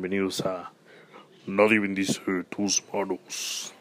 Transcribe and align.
Bienvenidos 0.00 0.46
a 0.46 0.70
Nadie 1.48 1.80
bendice 1.80 2.20
tus 2.44 2.84
manos. 2.94 3.74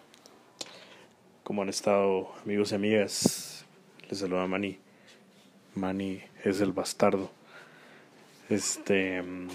¿Cómo 1.44 1.62
han 1.62 1.70
estado 1.70 2.34
amigos 2.44 2.72
y 2.72 2.76
amigas? 2.76 3.66
Les 4.10 4.18
saluda 4.18 4.48
Manny. 4.48 4.80
Manny 5.76 6.24
es 6.44 6.60
el 6.60 6.74
bastardo. 6.74 7.30
Este 8.50 9.22
mm, 9.22 9.50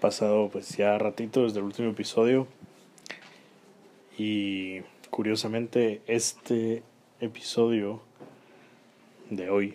pasado 0.00 0.50
pues 0.50 0.76
ya 0.76 0.96
ratito 0.98 1.42
desde 1.42 1.58
el 1.58 1.64
último 1.64 1.90
episodio 1.90 2.46
y 4.16 4.82
curiosamente 5.10 6.00
este 6.06 6.84
episodio 7.18 8.02
de 9.30 9.50
hoy 9.50 9.74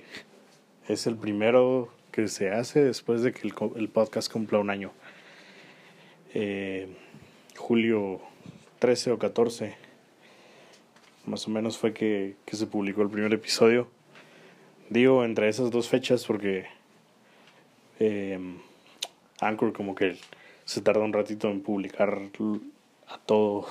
es 0.88 1.06
el 1.06 1.17
primero 1.17 1.94
que 2.16 2.30
se 2.30 2.49
hace 2.49 2.81
después 2.81 3.23
de 3.23 3.33
que 3.33 3.45
el, 3.45 3.53
el 3.75 3.89
podcast 3.89 4.31
cumpla 4.31 4.59
un 4.59 4.69
año. 4.69 4.94
Eh, 6.33 6.88
julio 7.57 8.22
13 8.80 9.11
o 9.11 9.19
14, 9.19 9.75
más 11.25 11.45
o 11.45 11.52
menos 11.52 11.77
fue 11.77 11.94
que, 11.94 12.35
que 12.45 12.55
se 12.55 12.67
publicó 12.67 13.02
el 13.02 13.09
primer 13.09 13.33
episodio. 13.33 13.89
Digo 14.89 15.25
entre 15.25 15.49
esas 15.49 15.72
dos 15.72 15.89
fechas 15.89 16.23
porque 16.23 16.67
eh, 17.99 18.39
Anchor 19.41 19.73
como 19.73 19.94
que 19.94 20.17
se 20.63 20.79
tarda 20.79 21.02
un 21.02 21.11
ratito 21.11 21.50
en 21.50 21.61
publicar 21.61 22.17
a 23.09 23.17
todo 23.17 23.67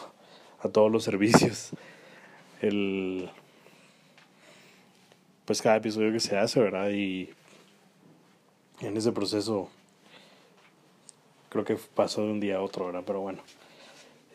a 0.61 0.69
todos 0.69 0.91
los 0.91 1.05
servicios 1.05 1.70
el 2.61 3.31
pues 5.45 5.62
cada 5.62 5.77
episodio 5.77 6.12
que 6.12 6.20
se 6.20 6.36
hace 6.39 6.61
verdad 6.61 6.91
y 6.91 7.31
en 8.87 8.97
ese 8.97 9.13
proceso 9.13 9.69
creo 11.49 11.65
que 11.65 11.77
pasó 11.95 12.23
de 12.23 12.33
un 12.33 12.41
día 12.41 12.57
a 12.57 12.63
otro, 12.63 12.87
¿verdad? 12.87 13.05
Pero 13.07 13.21
bueno, 13.21 13.41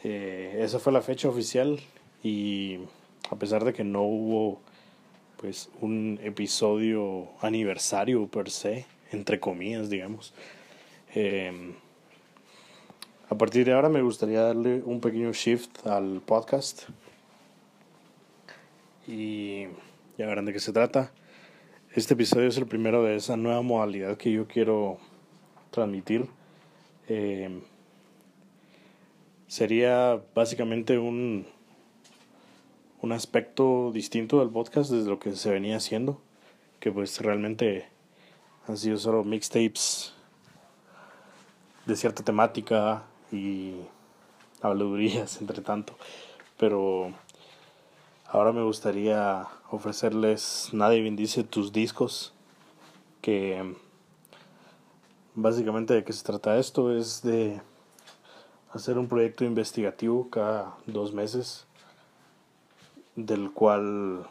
eh, 0.03 0.59
esa 0.61 0.79
fue 0.79 0.93
la 0.93 1.01
fecha 1.01 1.27
oficial 1.27 1.79
y 2.23 2.79
a 3.29 3.35
pesar 3.35 3.65
de 3.65 3.73
que 3.73 3.83
no 3.83 4.03
hubo 4.03 4.61
pues 5.37 5.69
un 5.81 6.19
episodio 6.23 7.27
aniversario 7.41 8.27
per 8.27 8.49
se, 8.49 8.85
entre 9.11 9.39
comillas, 9.39 9.89
digamos, 9.89 10.33
eh, 11.13 11.73
a 13.29 13.37
partir 13.37 13.65
de 13.65 13.73
ahora 13.73 13.89
me 13.89 14.01
gustaría 14.01 14.41
darle 14.41 14.81
un 14.83 15.01
pequeño 15.01 15.31
shift 15.33 15.85
al 15.85 16.21
podcast 16.25 16.83
y 19.07 19.65
ya 20.17 20.25
verán 20.25 20.45
de 20.45 20.53
qué 20.53 20.59
se 20.59 20.71
trata. 20.71 21.11
Este 21.95 22.13
episodio 22.13 22.47
es 22.47 22.57
el 22.57 22.67
primero 22.67 23.03
de 23.03 23.15
esa 23.15 23.35
nueva 23.35 23.61
modalidad 23.63 24.15
que 24.15 24.31
yo 24.31 24.47
quiero 24.47 24.99
transmitir. 25.71 26.27
Eh, 27.07 27.61
sería 29.47 30.21
básicamente 30.35 30.99
un, 30.99 31.47
un 33.01 33.11
aspecto 33.11 33.91
distinto 33.91 34.39
del 34.39 34.49
podcast 34.49 34.91
desde 34.91 35.09
lo 35.09 35.17
que 35.17 35.35
se 35.35 35.49
venía 35.49 35.77
haciendo, 35.77 36.21
que 36.79 36.91
pues 36.91 37.19
realmente 37.21 37.87
han 38.67 38.77
sido 38.77 38.97
solo 38.97 39.23
mixtapes 39.23 40.13
de 41.87 41.95
cierta 41.95 42.23
temática 42.23 43.03
y 43.31 43.73
habladurías 44.61 45.41
entre 45.41 45.61
tanto, 45.61 45.97
pero 46.57 47.13
Ahora 48.31 48.51
me 48.51 48.61
gustaría 48.61 49.47
ofrecerles 49.71 50.69
Nadie 50.73 51.01
bendice 51.01 51.43
tus 51.43 51.71
discos, 51.71 52.33
que 53.21 53.75
básicamente 55.35 55.93
de 55.93 56.03
qué 56.03 56.13
se 56.13 56.23
trata 56.23 56.57
esto 56.57 56.95
es 56.95 57.21
de 57.21 57.61
hacer 58.71 58.97
un 58.97 59.07
proyecto 59.07 59.45
investigativo 59.45 60.29
cada 60.29 60.75
dos 60.85 61.13
meses, 61.13 61.65
del 63.15 63.51
cual 63.51 64.27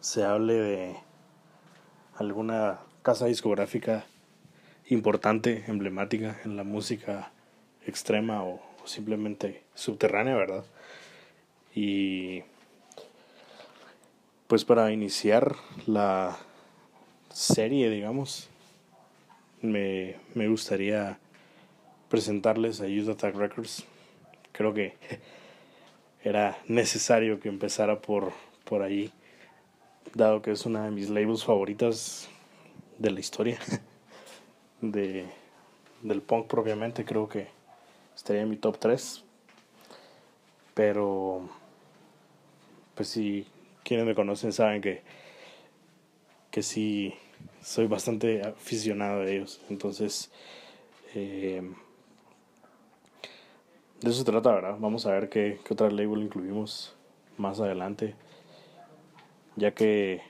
se 0.00 0.24
hable 0.24 0.54
de 0.54 0.96
alguna 2.16 2.78
casa 3.02 3.26
discográfica 3.26 4.04
importante, 4.88 5.64
emblemática 5.66 6.38
en 6.44 6.56
la 6.56 6.64
música 6.64 7.32
extrema 7.86 8.42
o, 8.42 8.60
simplemente 8.84 9.64
subterránea, 9.74 10.36
¿verdad? 10.36 10.64
Y 11.74 12.44
pues 14.46 14.64
para 14.64 14.92
iniciar 14.92 15.56
la 15.86 16.38
serie, 17.30 17.90
digamos, 17.90 18.48
me, 19.60 20.16
me 20.34 20.48
gustaría 20.48 21.18
presentarles 22.08 22.80
a 22.80 22.86
Youth 22.86 23.08
Attack 23.08 23.34
Records. 23.34 23.84
Creo 24.52 24.72
que 24.72 24.94
era 26.22 26.58
necesario 26.68 27.40
que 27.40 27.48
empezara 27.48 28.00
por, 28.00 28.32
por 28.64 28.82
ahí, 28.82 29.12
dado 30.14 30.42
que 30.42 30.52
es 30.52 30.64
una 30.64 30.84
de 30.84 30.90
mis 30.90 31.10
labels 31.10 31.44
favoritas 31.44 32.28
de 32.98 33.10
la 33.10 33.20
historia, 33.20 33.58
de, 34.80 35.26
del 36.02 36.22
punk 36.22 36.46
propiamente, 36.46 37.04
creo 37.04 37.28
que 37.28 37.48
estaría 38.14 38.42
en 38.42 38.50
mi 38.50 38.56
top 38.56 38.78
3. 38.78 39.24
Pero 40.74 41.48
pues 42.94 43.08
si 43.08 43.46
quienes 43.86 44.04
me 44.04 44.16
conocen 44.16 44.52
saben 44.52 44.82
que, 44.82 45.02
que 46.50 46.62
sí 46.62 47.14
soy 47.62 47.86
bastante 47.86 48.42
aficionado 48.42 49.20
a 49.20 49.30
ellos. 49.30 49.60
Entonces, 49.70 50.32
eh, 51.14 51.62
de 54.00 54.10
eso 54.10 54.18
se 54.18 54.24
trata, 54.24 54.52
¿verdad? 54.52 54.76
Vamos 54.80 55.06
a 55.06 55.12
ver 55.12 55.28
qué, 55.28 55.60
qué 55.64 55.72
otra 55.72 55.88
label 55.88 56.22
incluimos 56.22 56.96
más 57.38 57.60
adelante, 57.60 58.16
ya 59.54 59.72
que 59.72 60.20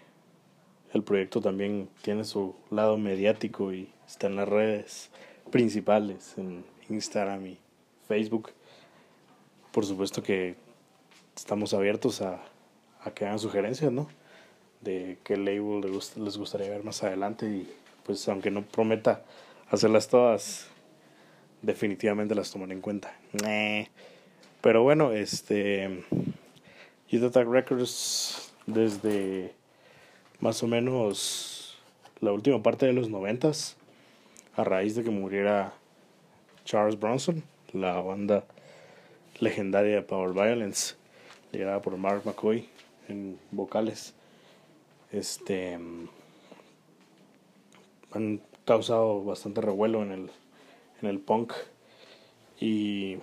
el 0.93 1.03
proyecto 1.03 1.41
también 1.41 1.89
tiene 2.03 2.25
su 2.25 2.55
lado 2.71 2.99
mediático 2.99 3.73
y 3.73 3.91
está 4.07 4.27
en 4.27 4.37
las 4.37 4.49
redes 4.49 5.11
principales, 5.51 6.37
en 6.37 6.63
Instagram 6.91 7.47
y 7.47 7.59
Facebook. 8.07 8.51
Por 9.73 9.87
supuesto 9.87 10.23
que 10.23 10.57
estamos 11.35 11.73
abiertos 11.73 12.21
a 12.21 12.43
a 13.07 13.13
que 13.13 13.25
hagan 13.25 13.39
sugerencias, 13.39 13.93
¿no? 13.93 14.09
De 14.81 15.19
qué 15.25 15.37
label 15.37 15.81
les, 16.17 16.37
gustaría 16.37 16.69
ver 16.69 16.85
más 16.85 17.03
adelante 17.03 17.47
y 17.47 17.73
pues 18.05 18.29
aunque 18.29 18.51
no 18.51 18.63
prometa 18.63 19.23
hacerlas 19.71 20.09
todas, 20.09 20.69
definitivamente 21.63 22.35
las 22.35 22.51
tomaré 22.51 22.73
en 22.73 22.81
cuenta. 22.81 23.17
Pero 24.61 24.83
bueno, 24.83 25.13
este 25.13 26.05
Attack 27.13 27.49
Records 27.49 28.53
desde 28.67 29.55
más 30.41 30.63
o 30.63 30.67
menos 30.67 31.79
la 32.21 32.33
última 32.33 32.63
parte 32.63 32.87
de 32.87 32.93
los 32.93 33.09
noventas, 33.09 33.77
a 34.57 34.65
raíz 34.65 34.97
de 34.97 35.05
que 35.05 35.11
muriera 35.11 35.73
Charles 36.65 36.99
Bronson, 36.99 37.43
la 37.73 38.01
banda 38.01 38.45
legendaria 39.39 39.97
de 39.97 40.03
Power 40.03 40.33
Violence, 40.33 40.95
liderada 41.53 41.83
por 41.83 41.97
Mark 41.97 42.23
McCoy, 42.25 42.69
en 43.09 43.39
vocales 43.51 44.15
este 45.13 45.79
han 48.13 48.41
causado 48.65 49.25
bastante 49.25 49.61
revuelo 49.61 50.03
en 50.03 50.13
el 50.13 50.31
en 51.03 51.09
el 51.09 51.19
punk. 51.19 51.53
Y 52.59 53.19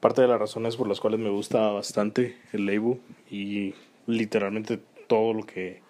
parte 0.00 0.22
de 0.22 0.28
las 0.28 0.38
razones 0.38 0.76
por 0.76 0.88
las 0.88 1.00
cuales 1.00 1.20
me 1.20 1.30
gusta 1.30 1.70
bastante 1.72 2.36
el 2.52 2.66
label 2.66 3.00
y 3.30 3.74
literalmente 4.06 4.80
todo 5.06 5.34
lo 5.34 5.44
que 5.44 5.82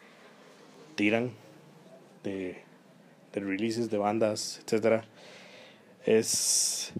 tiran 0.94 1.30
de, 2.24 2.62
releases 3.32 3.88
de 3.88 3.98
bandas 3.98 4.60
etcétera 4.64 5.04
es 6.04 6.92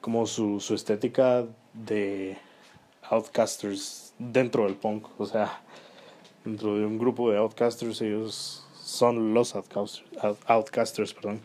como 0.00 0.26
su, 0.26 0.60
su 0.60 0.74
estética 0.74 1.44
de 1.72 2.36
outcasters 3.10 4.14
dentro 4.18 4.64
del 4.64 4.74
punk, 4.74 5.08
o 5.18 5.26
sea, 5.26 5.62
dentro 6.44 6.76
de 6.76 6.86
un 6.86 6.98
grupo 6.98 7.30
de 7.30 7.38
outcasters, 7.38 8.00
ellos 8.00 8.66
son 8.82 9.34
los 9.34 9.54
outcasters, 9.54 10.04
outcasters 10.46 11.14
perdón. 11.14 11.40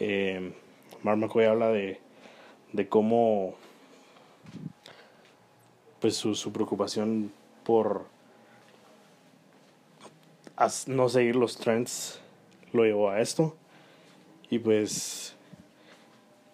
Eh, 0.00 0.52
Mark 1.02 1.18
McCoy 1.18 1.44
habla 1.44 1.68
de, 1.68 2.00
de 2.72 2.88
cómo 2.88 3.54
pues 6.00 6.16
su, 6.16 6.34
su 6.34 6.52
preocupación 6.52 7.32
por 7.64 8.06
no 10.86 11.08
seguir 11.08 11.36
los 11.36 11.56
trends 11.56 12.20
lo 12.72 12.84
llevó 12.84 13.10
a 13.10 13.20
esto 13.20 13.56
y 14.50 14.58
pues 14.58 15.34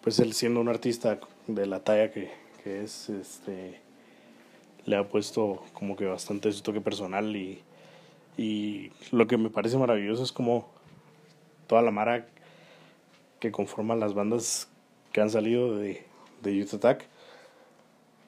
pues 0.01 0.19
él 0.19 0.33
siendo 0.33 0.59
un 0.61 0.69
artista 0.69 1.19
de 1.47 1.65
la 1.65 1.79
talla 1.79 2.11
que, 2.11 2.31
que 2.63 2.83
es 2.83 3.09
este 3.09 3.84
le 4.85 4.95
ha 4.95 5.07
puesto 5.07 5.63
como 5.73 5.95
que 5.95 6.05
bastante 6.05 6.51
su 6.51 6.61
toque 6.61 6.81
personal 6.81 7.35
y, 7.35 7.61
y 8.37 8.91
lo 9.11 9.27
que 9.27 9.37
me 9.37 9.49
parece 9.49 9.77
maravilloso 9.77 10.23
es 10.23 10.31
como 10.31 10.67
toda 11.67 11.81
la 11.81 11.91
mara 11.91 12.27
que 13.39 13.51
conforman 13.51 13.99
las 13.99 14.13
bandas 14.13 14.69
que 15.11 15.21
han 15.21 15.29
salido 15.29 15.75
de, 15.75 16.03
de 16.41 16.55
Youth 16.55 16.73
Attack, 16.75 17.05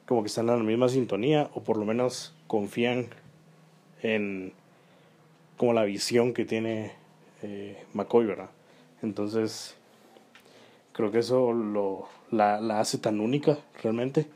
como 0.06 0.24
que 0.24 0.27
están 0.27 0.50
en 0.50 0.57
la 0.57 0.63
misma 0.63 0.89
sintonía 0.89 1.50
o 1.54 1.63
por 1.63 1.77
lo 1.77 1.86
menos 1.86 2.33
confían 2.48 3.07
en 4.01 4.53
como 5.57 5.74
la 5.74 5.83
visión 5.83 6.33
que 6.33 6.45
tiene 6.45 6.94
eh, 7.42 7.83
McCoy, 7.94 8.25
¿verdad? 8.25 8.50
Entonces, 9.01 9.75
creo 10.94 11.12
que 11.12 11.19
eso 11.19 11.51
lo, 11.51 12.07
la, 12.31 12.62
la 12.62 12.80
hace 12.80 12.98
tan 12.98 13.19
única 13.19 13.57
realmente. 13.81 14.27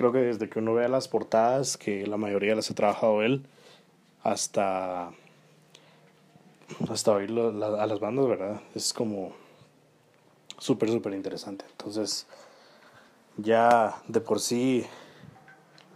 Creo 0.00 0.12
que 0.12 0.20
desde 0.20 0.48
que 0.48 0.60
uno 0.60 0.72
vea 0.72 0.88
las 0.88 1.08
portadas, 1.08 1.76
que 1.76 2.06
la 2.06 2.16
mayoría 2.16 2.54
las 2.54 2.70
ha 2.70 2.74
trabajado 2.74 3.20
él, 3.20 3.46
hasta 4.22 5.10
hasta 6.90 7.12
oír 7.12 7.38
a 7.38 7.86
las 7.86 8.00
bandas, 8.00 8.26
¿verdad? 8.26 8.62
Es 8.74 8.94
como 8.94 9.32
súper, 10.56 10.88
súper 10.88 11.12
interesante. 11.12 11.66
Entonces, 11.72 12.26
ya 13.36 14.00
de 14.08 14.22
por 14.22 14.40
sí 14.40 14.86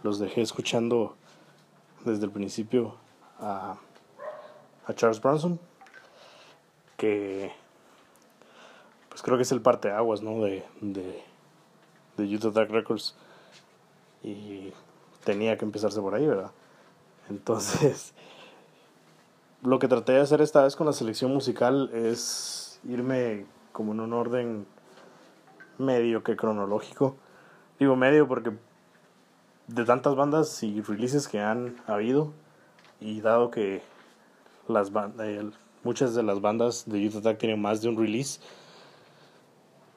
los 0.03 0.19
dejé 0.19 0.41
escuchando 0.41 1.15
desde 2.05 2.25
el 2.25 2.31
principio 2.31 2.97
a, 3.39 3.77
a 4.85 4.93
Charles 4.93 5.19
Bronson, 5.19 5.59
que 6.95 7.51
pues 9.09 9.23
creo 9.23 9.37
que 9.37 9.41
es 9.41 9.51
el 9.51 9.63
parte 9.63 9.89
aguas, 9.89 10.21
¿no? 10.21 10.43
De, 10.43 10.63
de, 10.81 11.23
de 12.17 12.29
Youth 12.29 12.45
Attack 12.45 12.69
Records. 12.69 13.15
Y 14.25 14.73
tenía 15.23 15.57
que 15.57 15.65
empezarse 15.65 16.01
por 16.01 16.15
ahí, 16.15 16.25
¿verdad? 16.25 16.51
Entonces, 17.29 18.13
lo 19.61 19.77
que 19.77 19.87
traté 19.87 20.13
de 20.13 20.21
hacer 20.21 20.41
esta 20.41 20.63
vez 20.63 20.75
con 20.75 20.87
la 20.87 20.93
selección 20.93 21.31
musical 21.31 21.91
es 21.93 22.79
irme 22.83 23.45
como 23.71 23.93
en 23.93 23.99
un 23.99 24.13
orden 24.13 24.65
medio 25.77 26.23
que 26.23 26.35
cronológico. 26.35 27.15
Digo 27.79 27.95
medio 27.95 28.27
porque 28.27 28.51
de 29.67 29.85
tantas 29.85 30.15
bandas 30.15 30.63
y 30.63 30.81
releases 30.81 31.27
que 31.27 31.39
han 31.39 31.75
habido 31.85 32.33
y 32.99 33.21
dado 33.21 33.51
que 33.51 33.81
las 34.67 34.91
muchas 35.83 36.15
de 36.15 36.23
las 36.23 36.41
bandas 36.41 36.85
de 36.87 37.01
Youth 37.01 37.17
Attack 37.17 37.37
tienen 37.37 37.61
más 37.61 37.81
de 37.81 37.89
un 37.89 37.97
release, 37.97 38.39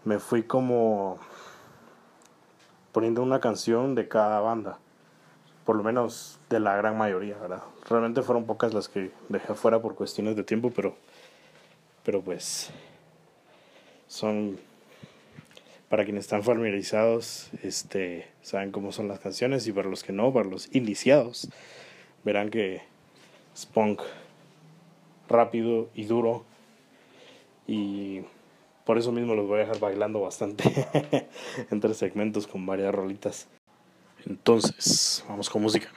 me 0.05 0.19
fui 0.19 0.43
como 0.43 1.19
poniendo 2.99 3.23
una 3.23 3.39
canción 3.39 3.95
de 3.95 4.09
cada 4.09 4.41
banda 4.41 4.81
por 5.65 5.77
lo 5.77 5.85
menos 5.85 6.41
de 6.51 6.59
la 6.59 6.75
gran 6.75 6.99
mayoría, 6.99 7.39
¿verdad? 7.39 7.63
Realmente 7.89 8.23
fueron 8.23 8.45
pocas 8.45 8.75
las 8.75 8.89
que 8.89 9.13
dejé 9.29 9.53
afuera 9.53 9.81
por 9.81 9.95
cuestiones 9.95 10.35
de 10.35 10.43
tiempo, 10.43 10.73
pero, 10.75 10.97
pero 12.03 12.23
pues 12.23 12.71
son, 14.09 14.59
para 15.89 16.05
quienes 16.05 16.25
están 16.25 16.43
familiarizados, 16.43 17.51
este, 17.63 18.27
saben 18.43 18.73
cómo 18.73 18.91
son 18.91 19.07
las 19.07 19.21
canciones 19.21 19.65
y 19.69 19.73
para 19.73 19.89
los 19.89 20.03
que 20.03 20.13
no, 20.13 20.33
para 20.33 20.49
los 20.49 20.69
iniciados, 20.75 21.49
verán 22.25 22.51
que 22.51 22.83
es 23.55 23.65
punk 23.65 24.03
rápido 25.29 25.89
y 25.95 26.07
duro 26.07 26.45
y 27.69 28.23
por 28.89 28.97
eso 28.97 29.13
mismo 29.13 29.35
los 29.35 29.47
voy 29.47 29.57
a 29.57 29.65
dejar 29.65 29.81
bailando 29.81 30.23
bastante 30.23 30.65
entre 31.71 31.93
segmentos 31.93 32.47
con 32.47 32.65
varias 32.65 32.95
rolitas. 32.95 33.47
Entonces, 34.25 35.23
vamos 35.29 35.51
con 35.51 35.61
música. 35.61 35.93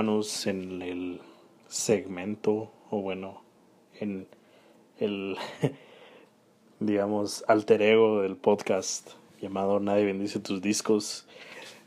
En 0.00 0.80
el 0.80 1.20
segmento, 1.68 2.72
o 2.88 3.02
bueno, 3.02 3.42
en 4.00 4.26
el, 4.98 5.36
digamos, 6.80 7.44
alter 7.48 7.82
ego 7.82 8.22
del 8.22 8.36
podcast 8.36 9.10
llamado 9.42 9.78
Nadie 9.78 10.06
bendice 10.06 10.40
tus 10.40 10.62
discos, 10.62 11.26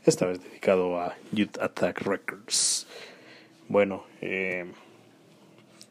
esta 0.04 0.26
vez 0.26 0.40
dedicado 0.40 1.00
a 1.00 1.16
Youth 1.32 1.58
Attack 1.60 2.02
Records. 2.02 2.86
Bueno, 3.66 4.04
eh, 4.20 4.70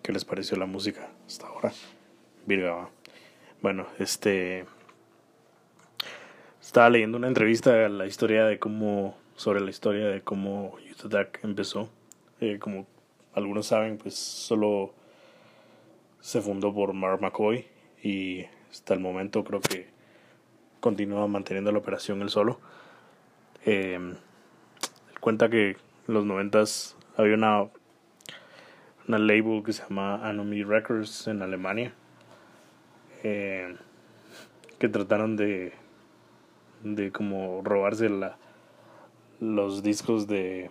¿qué 0.02 0.14
les 0.14 0.24
pareció 0.24 0.56
la 0.56 0.66
música 0.66 1.10
hasta 1.28 1.48
ahora? 1.48 1.74
Virga, 2.46 2.90
Bueno, 3.62 3.86
este... 4.00 4.66
Estaba 6.62 6.90
leyendo 6.90 7.18
una 7.18 7.28
entrevista 7.28 7.86
a 7.86 7.90
la 7.90 8.06
historia 8.06 8.46
de 8.46 8.60
cómo 8.60 9.18
sobre 9.36 9.60
la 9.60 9.70
historia 9.72 10.08
de 10.08 10.22
cómo 10.22 10.78
Youth 10.88 11.08
Attack 11.08 11.44
empezó. 11.44 11.90
Eh, 12.44 12.60
como 12.60 12.86
algunos 13.34 13.68
saben, 13.68 13.98
pues 13.98 14.16
solo 14.16 14.94
se 16.20 16.42
fundó 16.42 16.74
por 16.74 16.92
Mark 16.92 17.22
McCoy 17.22 17.66
y 18.04 18.44
hasta 18.70 18.94
el 18.94 19.00
momento 19.00 19.46
creo 19.46 19.62
que 19.62 19.88
continúa 20.82 21.26
manteniendo 21.28 21.72
la 21.72 21.78
operación 21.78 22.22
él 22.22 22.30
solo. 22.30 22.60
Eh, 23.66 23.98
cuenta 25.22 25.48
que 25.50 25.70
en 25.70 26.14
los 26.14 26.26
noventas 26.26 26.98
había 27.16 27.36
una 27.36 27.70
una 29.08 29.20
label 29.20 29.64
que 29.64 29.72
se 29.72 29.84
llama 29.84 30.28
Anomy 30.28 30.64
Records 30.64 31.28
en 31.28 31.42
Alemania 31.42 31.94
eh, 33.24 33.74
que 34.80 34.90
trataron 34.90 35.38
de 35.38 35.72
de 36.84 37.10
como 37.14 37.62
robarse 37.64 38.10
la 38.10 38.38
los 39.40 39.82
discos 39.82 40.28
de, 40.28 40.70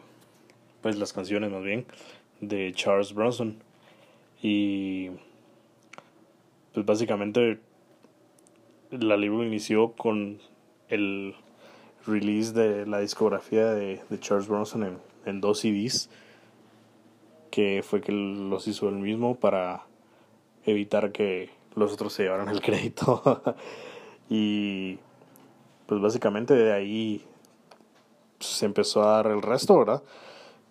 pues 0.82 0.98
las 0.98 1.12
canciones 1.12 1.50
más 1.50 1.62
bien, 1.62 1.86
de 2.40 2.72
Charles 2.74 3.14
Bronson. 3.14 3.56
Y 4.42 5.10
pues 6.74 6.84
básicamente 6.84 7.60
la 8.90 9.16
libro 9.16 9.44
inició 9.44 9.92
con 9.92 10.40
el 10.88 11.34
release 12.06 12.52
de 12.52 12.86
la 12.86 13.00
discografía 13.00 13.72
de, 13.72 14.00
Charles 14.18 14.48
Bronson 14.48 14.98
en, 15.24 15.40
dos 15.40 15.60
CDs, 15.60 16.10
que 17.50 17.82
fue 17.82 18.00
que 18.00 18.12
los 18.12 18.66
hizo 18.66 18.88
él 18.88 18.96
mismo 18.96 19.36
para 19.36 19.86
evitar 20.64 21.12
que 21.12 21.50
los 21.74 21.92
otros 21.92 22.12
se 22.12 22.24
llevaran 22.24 22.48
el 22.48 22.60
crédito. 22.60 23.42
y 24.28 24.98
pues 25.86 26.00
básicamente 26.00 26.54
de 26.54 26.72
ahí 26.72 27.24
se 28.40 28.66
empezó 28.66 29.02
a 29.02 29.16
dar 29.16 29.26
el 29.28 29.42
resto, 29.42 29.78
¿verdad? 29.78 30.02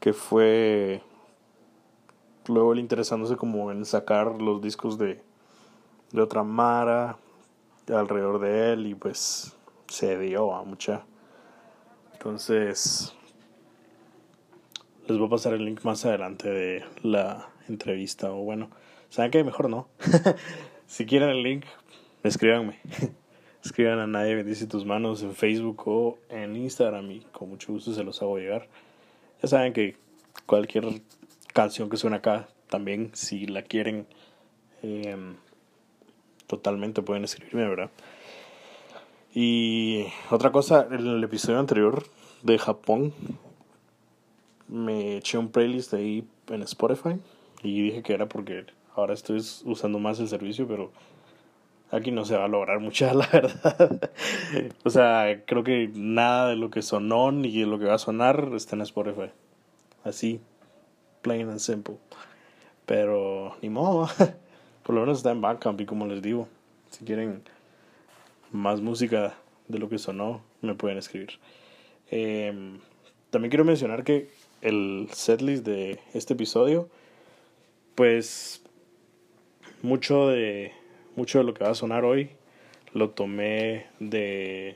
Que 0.01 0.11
fue 0.11 1.01
luego 2.47 2.73
él 2.73 2.79
interesándose 2.79 3.37
como 3.37 3.71
en 3.71 3.85
sacar 3.85 4.41
los 4.41 4.61
discos 4.61 4.97
de, 4.97 5.21
de 6.11 6.21
otra 6.21 6.43
Mara 6.43 7.17
alrededor 7.87 8.39
de 8.39 8.73
él 8.73 8.87
y 8.87 8.95
pues 8.95 9.55
se 9.87 10.17
dio 10.17 10.53
a 10.53 10.63
mucha. 10.63 11.05
Entonces, 12.13 13.15
les 15.07 15.17
voy 15.17 15.27
a 15.27 15.29
pasar 15.29 15.53
el 15.53 15.65
link 15.65 15.83
más 15.83 16.05
adelante 16.05 16.49
de 16.49 16.83
la 17.03 17.49
entrevista 17.67 18.31
o 18.31 18.43
bueno, 18.43 18.69
saben 19.09 19.31
que 19.31 19.43
mejor 19.43 19.69
no. 19.69 19.87
si 20.87 21.05
quieren 21.05 21.29
el 21.29 21.43
link, 21.43 21.65
escríbanme. 22.23 22.79
escriban 23.63 23.99
a 23.99 24.07
Nadie 24.07 24.35
Bendice 24.35 24.65
Tus 24.65 24.85
Manos 24.85 25.21
en 25.21 25.35
Facebook 25.35 25.83
o 25.85 26.17
en 26.29 26.55
Instagram 26.55 27.11
y 27.11 27.19
con 27.31 27.49
mucho 27.49 27.73
gusto 27.73 27.93
se 27.93 28.03
los 28.03 28.21
hago 28.21 28.37
llegar. 28.37 28.67
Ya 29.41 29.49
saben 29.49 29.73
que 29.73 29.95
cualquier 30.45 31.01
canción 31.53 31.89
que 31.89 31.97
suene 31.97 32.17
acá, 32.17 32.47
también 32.69 33.11
si 33.13 33.47
la 33.47 33.63
quieren, 33.63 34.05
em, 34.83 35.35
totalmente 36.47 37.01
pueden 37.01 37.23
escribirme, 37.23 37.67
¿verdad? 37.67 37.89
Y 39.33 40.05
otra 40.29 40.51
cosa, 40.51 40.87
en 40.91 41.07
el 41.07 41.23
episodio 41.23 41.59
anterior 41.59 42.03
de 42.43 42.59
Japón, 42.59 43.13
me 44.67 45.17
eché 45.17 45.37
un 45.37 45.49
playlist 45.49 45.93
ahí 45.93 46.23
en 46.49 46.61
Spotify 46.63 47.19
y 47.63 47.81
dije 47.81 48.03
que 48.03 48.13
era 48.13 48.27
porque 48.27 48.65
ahora 48.95 49.13
estoy 49.13 49.41
usando 49.65 49.99
más 49.99 50.19
el 50.19 50.27
servicio, 50.27 50.67
pero 50.67 50.91
aquí 51.91 52.11
no 52.11 52.25
se 52.25 52.35
va 52.35 52.45
a 52.45 52.47
lograr 52.47 52.79
mucha, 52.79 53.13
la 53.13 53.27
verdad. 53.27 54.09
o 54.83 54.89
sea, 54.89 55.43
creo 55.45 55.63
que 55.63 55.91
nada 55.93 56.49
de 56.49 56.55
lo 56.55 56.69
que 56.71 56.81
sonó 56.81 57.31
ni 57.31 57.59
de 57.59 57.65
lo 57.65 57.77
que 57.77 57.85
va 57.85 57.95
a 57.95 57.99
sonar 57.99 58.49
está 58.55 58.75
en 58.75 58.81
Spotify. 58.81 59.31
Así, 60.03 60.39
plain 61.21 61.49
and 61.49 61.59
simple. 61.59 61.95
Pero 62.85 63.55
ni 63.61 63.69
modo, 63.69 64.09
por 64.83 64.95
lo 64.95 65.01
menos 65.01 65.19
está 65.19 65.31
en 65.31 65.41
Bandcamp 65.41 65.79
y 65.81 65.85
como 65.85 66.07
les 66.07 66.21
digo, 66.21 66.47
si 66.89 67.05
quieren 67.05 67.43
más 68.51 68.81
música 68.81 69.35
de 69.67 69.79
lo 69.79 69.89
que 69.89 69.97
sonó, 69.97 70.41
me 70.61 70.75
pueden 70.75 70.97
escribir. 70.97 71.39
Em, 72.09 72.79
también 73.29 73.49
quiero 73.49 73.63
mencionar 73.63 74.03
que 74.03 74.29
el 74.61 75.07
setlist 75.11 75.65
de 75.65 75.99
este 76.13 76.33
episodio, 76.33 76.89
pues 77.95 78.63
mucho 79.81 80.27
de 80.27 80.73
mucho 81.15 81.39
de 81.39 81.43
lo 81.43 81.53
que 81.53 81.63
va 81.63 81.71
a 81.71 81.75
sonar 81.75 82.05
hoy 82.05 82.31
lo 82.93 83.11
tomé 83.11 83.85
de 83.99 84.75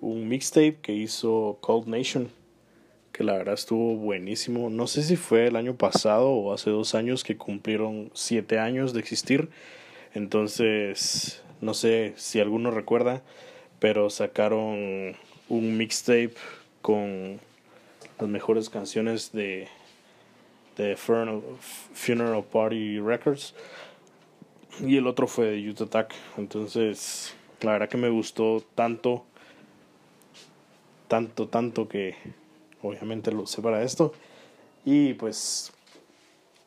un 0.00 0.28
mixtape 0.28 0.78
que 0.82 0.92
hizo 0.92 1.58
Cold 1.60 1.86
Nation, 1.88 2.30
que 3.12 3.24
la 3.24 3.34
verdad 3.34 3.54
estuvo 3.54 3.96
buenísimo. 3.96 4.70
No 4.70 4.86
sé 4.86 5.02
si 5.02 5.16
fue 5.16 5.46
el 5.46 5.56
año 5.56 5.76
pasado 5.76 6.30
o 6.30 6.52
hace 6.52 6.70
dos 6.70 6.94
años 6.94 7.24
que 7.24 7.36
cumplieron 7.36 8.10
siete 8.14 8.58
años 8.58 8.92
de 8.92 9.00
existir. 9.00 9.48
Entonces, 10.14 11.42
no 11.60 11.74
sé 11.74 12.14
si 12.16 12.40
alguno 12.40 12.70
recuerda, 12.70 13.22
pero 13.78 14.10
sacaron 14.10 15.16
un 15.48 15.76
mixtape 15.78 16.34
con 16.82 17.40
las 18.18 18.28
mejores 18.28 18.68
canciones 18.68 19.32
de, 19.32 19.68
de 20.76 20.96
Funeral 20.96 22.44
Party 22.44 22.98
Records 22.98 23.54
y 24.84 24.96
el 24.96 25.06
otro 25.06 25.26
fue 25.26 25.46
de 25.46 25.62
Youth 25.62 25.82
Attack. 25.82 26.14
Entonces, 26.36 27.34
la 27.60 27.72
verdad 27.72 27.88
que 27.88 27.96
me 27.96 28.08
gustó 28.08 28.62
tanto, 28.74 29.24
tanto, 31.08 31.48
tanto 31.48 31.88
que 31.88 32.14
obviamente 32.82 33.32
lo 33.32 33.46
sé 33.46 33.62
para 33.62 33.82
esto. 33.82 34.12
Y 34.84 35.14
pues, 35.14 35.72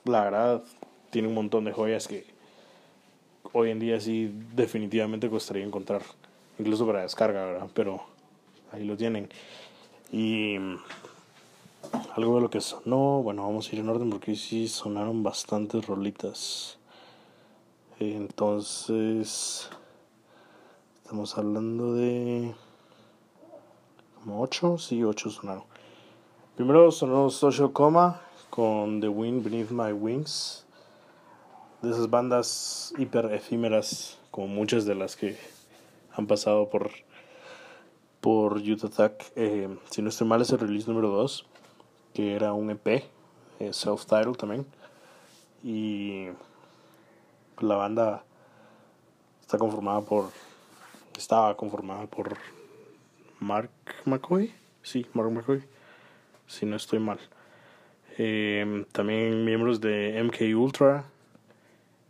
la 0.06 0.24
verdad, 0.24 0.64
tiene 1.10 1.28
un 1.28 1.34
montón 1.34 1.66
de 1.66 1.72
joyas 1.72 2.08
que 2.08 2.26
hoy 3.52 3.72
en 3.72 3.80
día 3.80 4.00
sí 4.00 4.32
definitivamente 4.56 5.30
costaría 5.30 5.64
encontrar, 5.64 6.02
incluso 6.60 6.86
para 6.86 7.02
descarga, 7.02 7.46
¿verdad? 7.46 7.68
Pero 7.74 8.04
ahí 8.72 8.84
lo 8.84 8.98
tienen. 8.98 9.30
Y 10.12 10.58
algo 12.16 12.36
de 12.36 12.42
lo 12.42 12.50
que 12.50 12.62
sonó, 12.62 13.24
bueno, 13.24 13.44
vamos 13.44 13.68
a 13.68 13.76
ir 13.76 13.82
en 13.82 13.90
orden 13.90 14.10
porque 14.10 14.36
sí 14.36 14.68
sonaron 14.68 15.24
bastantes 15.24 15.86
rolitas. 15.88 16.78
Entonces, 18.00 19.70
estamos 21.04 21.38
hablando 21.38 21.94
de 21.94 22.56
como 24.24 24.42
8, 24.42 24.78
sí, 24.78 25.04
8 25.04 25.30
sonaron. 25.30 25.64
Primero 26.56 26.92
sonó 26.92 27.30
Social 27.30 27.72
Coma 27.72 28.22
con 28.50 29.00
The 29.00 29.10
Wind 29.10 29.44
Beneath 29.44 29.70
My 29.70 29.92
Wings. 29.92 30.66
De 31.82 31.92
esas 31.92 32.10
bandas 32.10 32.94
hiper 32.98 33.26
efímeras, 33.34 34.18
como 34.32 34.48
muchas 34.48 34.86
de 34.86 34.96
las 34.96 35.16
que 35.16 35.38
han 36.14 36.26
pasado 36.26 36.70
por, 36.70 36.90
por 38.22 38.62
Youth 38.62 38.86
Attack. 38.86 39.34
Eh, 39.36 39.78
si 39.90 40.02
no 40.02 40.10
estoy 40.10 40.26
mal, 40.26 40.42
es 40.42 40.52
el 40.52 40.60
release 40.60 40.88
número 40.88 41.10
2, 41.10 41.46
que 42.14 42.34
era 42.34 42.54
un 42.54 42.72
EP, 42.72 42.88
eh, 43.60 43.74
self-titled 43.74 44.38
también. 44.38 44.66
Y 45.64 46.30
la 47.60 47.76
banda 47.76 48.24
está 49.42 49.58
conformada 49.58 50.02
por 50.02 50.32
estaba 51.18 51.56
conformada 51.56 52.08
por 52.08 52.38
Mark 53.40 53.70
McCoy 54.06 54.54
sí 54.82 55.06
Mark 55.14 55.32
McCoy 55.32 55.64
si 56.48 56.66
no 56.66 56.76
estoy 56.76 57.00
mal. 57.00 57.20
Em, 58.18 58.86
también 58.86 59.44
miembros 59.44 59.82
de 59.82 60.22
MK 60.24 60.56
Ultra 60.56 61.06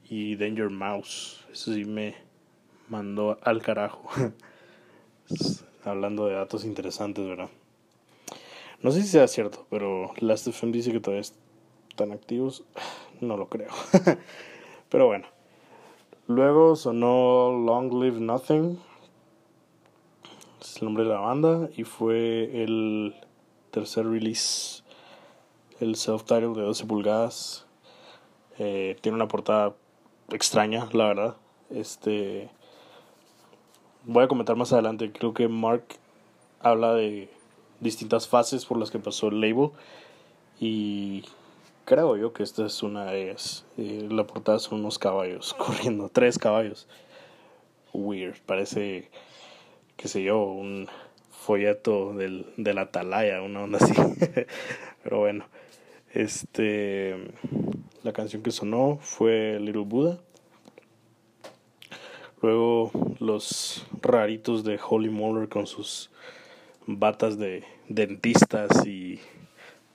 y 0.09 0.35
Danger 0.35 0.69
Mouse. 0.69 1.45
Eso 1.51 1.73
sí 1.73 1.85
me 1.85 2.15
mandó 2.89 3.39
al 3.41 3.61
carajo. 3.61 4.09
Hablando 5.85 6.25
de 6.27 6.35
datos 6.35 6.65
interesantes 6.65 7.25
verdad 7.25 7.49
no 8.81 8.91
sé 8.91 9.01
si 9.01 9.07
sea 9.07 9.27
cierto 9.27 9.65
pero 9.69 10.13
Last.fm 10.19 10.71
dice 10.73 10.91
que 10.91 10.99
todavía 10.99 11.21
están 11.21 12.11
activos. 12.11 12.63
No 13.21 13.37
lo 13.37 13.47
creo 13.47 13.69
pero 14.93 15.07
bueno 15.07 15.25
Luego 16.27 16.77
sonó 16.77 17.51
Long 17.51 17.91
Live 18.01 18.21
Nothing, 18.21 18.79
es 20.61 20.77
el 20.77 20.85
nombre 20.85 21.03
de 21.03 21.09
la 21.09 21.19
banda, 21.19 21.69
y 21.75 21.83
fue 21.83 22.63
el 22.63 23.13
tercer 23.71 24.07
release, 24.07 24.83
el 25.81 25.97
self-title 25.97 26.53
de 26.53 26.61
12 26.61 26.85
pulgadas. 26.85 27.65
Eh, 28.57 28.95
tiene 29.01 29.17
una 29.17 29.27
portada 29.27 29.73
extraña, 30.31 30.87
la 30.93 31.07
verdad. 31.07 31.35
Este 31.69 32.49
voy 34.05 34.23
a 34.23 34.29
comentar 34.29 34.55
más 34.55 34.71
adelante. 34.71 35.11
Creo 35.11 35.33
que 35.33 35.49
Mark 35.49 35.83
habla 36.61 36.93
de 36.93 37.29
distintas 37.81 38.29
fases 38.29 38.65
por 38.65 38.77
las 38.77 38.91
que 38.91 38.99
pasó 38.99 39.27
el 39.27 39.41
label 39.41 39.71
y 40.57 41.25
creo 41.85 42.17
yo 42.17 42.33
que 42.33 42.43
esta 42.43 42.65
es 42.65 42.83
una 42.83 43.05
de 43.05 43.23
ellas. 43.23 43.65
Eh, 43.77 44.07
la 44.09 44.25
portada 44.25 44.59
son 44.59 44.79
unos 44.79 44.99
caballos 44.99 45.53
corriendo, 45.57 46.09
tres 46.09 46.37
caballos. 46.37 46.87
Weird, 47.93 48.37
parece, 48.45 49.09
qué 49.97 50.07
sé 50.07 50.23
yo, 50.23 50.43
un 50.43 50.87
folleto 51.29 52.13
del, 52.13 52.47
de 52.57 52.73
la 52.73 52.81
atalaya, 52.81 53.41
una 53.41 53.63
onda 53.63 53.77
así. 53.79 53.93
Pero 55.03 55.19
bueno, 55.19 55.45
este, 56.13 57.15
la 58.03 58.13
canción 58.13 58.41
que 58.41 58.51
sonó 58.51 58.97
fue 59.01 59.59
Little 59.59 59.83
Buddha. 59.85 60.19
Luego 62.41 62.91
los 63.19 63.85
raritos 64.01 64.63
de 64.63 64.79
Holy 64.85 65.09
Moller 65.09 65.47
con 65.47 65.65
sus 65.67 66.09
batas 66.85 67.37
de 67.37 67.63
dentistas 67.87 68.85
y 68.85 69.21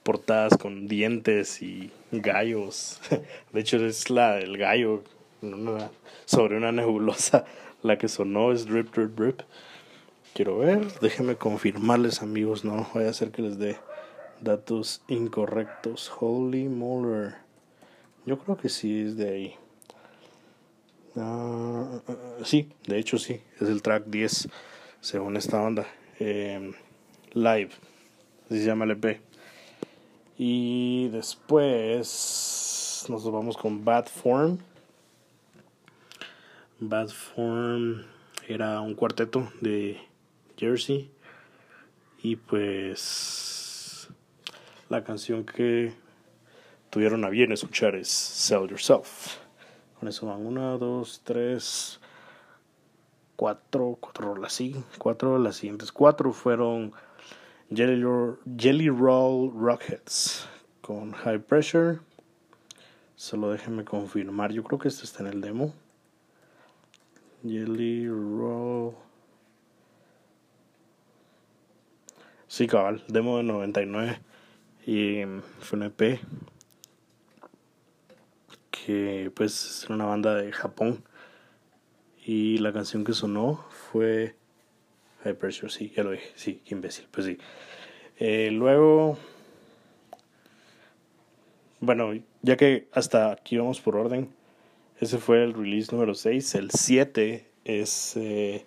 portadas 0.09 0.57
con 0.57 0.87
dientes 0.87 1.61
y 1.61 1.91
gallos. 2.11 2.99
De 3.53 3.59
hecho 3.59 3.77
es 3.85 4.09
la 4.09 4.39
el 4.39 4.57
gallo 4.57 5.03
sobre 6.25 6.57
una 6.57 6.71
nebulosa. 6.71 7.45
La 7.83 7.99
que 7.99 8.07
sonó 8.07 8.51
es 8.51 8.65
Drip 8.65 8.91
Drip 8.91 9.15
Drip. 9.15 9.41
Quiero 10.33 10.57
ver, 10.57 10.87
déjenme 10.99 11.35
confirmarles 11.35 12.23
amigos, 12.23 12.65
no 12.65 12.89
vaya 12.95 13.11
a 13.11 13.13
ser 13.13 13.29
que 13.29 13.43
les 13.43 13.59
dé 13.59 13.77
datos 14.41 15.03
incorrectos. 15.07 16.11
Holy 16.19 16.67
Moller. 16.69 17.35
Yo 18.25 18.39
creo 18.39 18.57
que 18.57 18.67
sí 18.67 19.01
es 19.01 19.15
de 19.15 19.29
ahí. 19.29 19.55
Uh, 21.13 22.01
sí, 22.43 22.67
de 22.87 22.97
hecho 22.97 23.19
sí, 23.19 23.41
es 23.61 23.69
el 23.69 23.83
track 23.83 24.05
10 24.07 24.49
según 25.01 25.37
esta 25.37 25.61
onda. 25.61 25.85
Eh, 26.19 26.73
live, 27.33 27.69
así 28.47 28.59
se 28.59 28.65
llama 28.65 28.85
el 28.85 28.91
EP. 28.91 29.28
Y 30.41 31.09
después 31.09 33.05
nos 33.09 33.29
vamos 33.29 33.57
con 33.57 33.83
Bad 33.83 34.05
Form. 34.05 34.57
Bad 36.79 37.09
Form 37.09 38.05
era 38.47 38.79
un 38.79 38.95
cuarteto 38.95 39.51
de 39.59 39.99
Jersey. 40.55 41.11
Y 42.23 42.37
pues 42.37 44.07
la 44.87 45.03
canción 45.03 45.43
que 45.43 45.91
tuvieron 46.89 47.25
a 47.25 47.29
bien 47.29 47.51
escuchar 47.51 47.95
es 47.95 48.07
Sell 48.07 48.69
Yourself. 48.69 49.39
Con 49.99 50.07
eso 50.07 50.25
van 50.25 50.45
una, 50.45 50.77
dos, 50.77 51.19
tres, 51.25 51.99
cuatro, 53.35 53.97
cuatro 53.99 54.35
rolas, 54.35 54.53
sí, 54.53 54.81
cuatro. 54.99 55.37
Las 55.37 55.57
siguientes 55.57 55.91
cuatro 55.91 56.31
fueron 56.31 56.93
Jelly, 57.73 58.03
Jelly 58.57 58.89
Roll 58.89 59.51
Rockets 59.53 60.47
con 60.81 61.11
High 61.11 61.39
Pressure. 61.39 61.99
Solo 63.15 63.51
déjenme 63.51 63.83
confirmar, 63.85 64.51
yo 64.51 64.63
creo 64.63 64.79
que 64.79 64.87
este 64.87 65.03
está 65.03 65.23
en 65.23 65.27
el 65.27 65.41
demo. 65.41 65.73
Jelly 67.43 68.07
Roll 68.07 68.95
Sí, 72.51 72.65
cabal, 72.65 73.03
demo 73.07 73.37
de 73.37 73.43
99 73.43 74.19
y 74.87 75.21
fue 75.59 75.77
un 75.77 75.83
EP 75.83 76.19
que 78.71 79.31
pues 79.35 79.83
es 79.83 79.89
una 79.91 80.05
banda 80.05 80.33
de 80.33 80.51
Japón 80.51 81.03
y 82.25 82.57
la 82.57 82.73
canción 82.73 83.03
que 83.03 83.13
sonó 83.13 83.63
fue 83.69 84.35
High 85.23 85.33
Pressure, 85.33 85.71
sí, 85.71 85.91
ya 85.95 86.03
lo 86.03 86.11
dije, 86.11 86.31
sí, 86.35 86.61
imbécil, 86.67 87.05
pues 87.11 87.25
sí. 87.25 87.37
Eh, 88.17 88.49
luego, 88.51 89.17
bueno, 91.79 92.13
ya 92.41 92.57
que 92.57 92.87
hasta 92.93 93.31
aquí 93.31 93.57
vamos 93.57 93.81
por 93.81 93.95
orden, 93.95 94.29
ese 94.99 95.17
fue 95.17 95.43
el 95.43 95.53
release 95.53 95.91
número 95.91 96.13
6, 96.13 96.55
el 96.55 96.71
7 96.71 97.45
es 97.65 98.17
eh, 98.17 98.65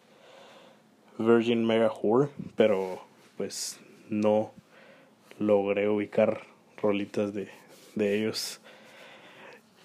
Virgin 1.18 1.66
Mega 1.66 1.90
Whore, 1.92 2.30
pero 2.56 3.02
pues 3.36 3.80
no 4.08 4.52
logré 5.38 5.88
ubicar 5.88 6.42
rolitas 6.80 7.34
de, 7.34 7.48
de 7.94 8.18
ellos. 8.18 8.60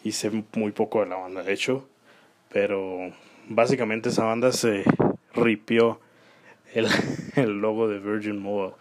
Hice 0.03 0.43
muy 0.55 0.71
poco 0.71 1.01
de 1.01 1.07
la 1.07 1.17
banda, 1.17 1.43
de 1.43 1.53
hecho, 1.53 1.87
pero 2.49 3.11
básicamente 3.49 4.09
esa 4.09 4.23
banda 4.23 4.51
se 4.51 4.83
ripió 5.33 5.99
el, 7.35 7.59
logo 7.59 7.87
de 7.87 7.99
Virgin 7.99 8.39
Mobile 8.39 8.75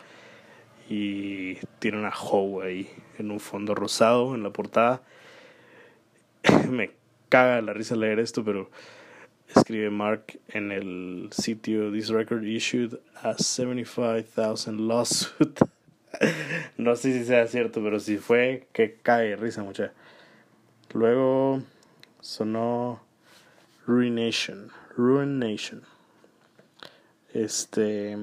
y 0.89 1.57
tiene 1.79 1.99
una 1.99 2.11
hoe 2.11 2.67
ahí 2.67 2.91
en 3.19 3.31
un 3.31 3.41
fondo 3.41 3.75
rosado 3.75 4.35
en 4.35 4.43
la 4.43 4.51
portada. 4.51 5.03
Me 6.71 6.91
caga 7.29 7.61
la 7.63 7.73
risa 7.73 7.97
leer 7.97 8.21
esto, 8.21 8.45
pero 8.45 8.71
escribe 9.55 9.91
Mark 9.91 10.39
en 10.49 10.73
el 10.73 11.29
sitio 11.33 11.91
This 11.91 12.09
record 12.09 12.45
issued 12.45 12.99
a 13.23 13.35
75,000 13.35 14.87
lawsuit. 14.87 15.61
no 16.77 16.97
sé 16.97 17.13
si 17.13 17.25
sea 17.25 17.47
cierto, 17.47 17.83
pero 17.83 17.99
si 17.99 18.19
fue, 18.19 18.67
que 18.73 18.99
cae 19.03 19.37
risa 19.37 19.63
mucha. 19.63 19.93
Luego 20.93 21.63
sonó 22.21 23.01
Ruination. 23.87 24.71
Ruination. 24.97 25.96
Este. 27.37 28.17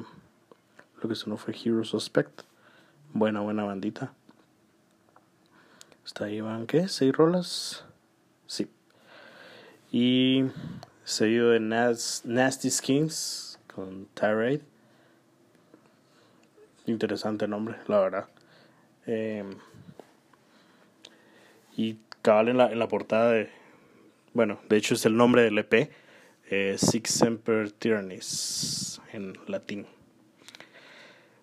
Lo 1.01 1.07
que 1.07 1.13
sonó 1.13 1.37
fue 1.37 1.53
Hero 1.53 1.83
Suspect. 1.83 2.41
Buena, 3.13 3.41
buena 3.41 3.63
bandita. 3.63 4.11
Está 6.03 6.25
ahí 6.25 6.41
van, 6.41 6.65
¿qué? 6.65 6.87
¿Seis 6.87 7.13
rolas? 7.13 7.85
Sí. 8.47 8.67
Y 9.91 10.45
seguido 11.03 11.51
de 11.51 11.59
Nasty 11.59 12.71
Skins 12.71 13.59
con 13.73 14.07
Tyrade. 14.15 14.63
Interesante 16.87 17.47
nombre, 17.47 17.75
la 17.87 17.99
verdad. 17.99 18.29
Em, 19.05 19.51
y 21.77 21.99
cabal 22.23 22.49
en 22.49 22.57
la, 22.57 22.71
en 22.71 22.79
la 22.79 22.87
portada 22.87 23.29
de. 23.29 23.51
Bueno, 24.33 24.59
de 24.69 24.77
hecho 24.77 24.95
es 24.95 25.05
el 25.05 25.15
nombre 25.15 25.43
del 25.43 25.59
EP. 25.59 25.91
Eh, 26.55 26.77
Six 26.77 27.09
Semper 27.09 27.71
Tyrannies 27.71 29.01
en 29.11 29.33
latín. 29.47 29.87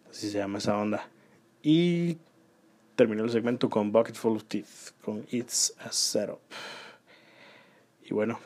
Así 0.09 0.31
se 0.31 0.38
llama 0.38 0.59
esa 0.59 0.79
onda. 0.79 1.09
Y 1.64 2.18
terminó 2.94 3.25
el 3.25 3.31
segmento 3.31 3.68
con 3.68 3.90
Bucket 3.90 4.14
Full 4.14 4.37
of 4.37 4.44
Teeth, 4.44 4.92
con 5.03 5.27
It's 5.33 5.75
a 5.81 5.90
Setup. 5.90 6.38
Y 8.05 8.14
bueno, 8.14 8.38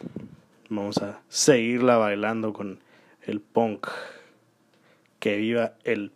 Vamos 0.71 0.97
a 1.03 1.21
seguirla 1.29 1.99
bailando 1.99 2.55
con 2.55 2.81
el 3.23 3.41
punk. 3.41 3.87
Que 5.19 5.37
viva 5.37 5.75
el 5.85 6.11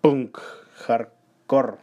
punk 0.00 0.38
hardcore. 0.86 1.78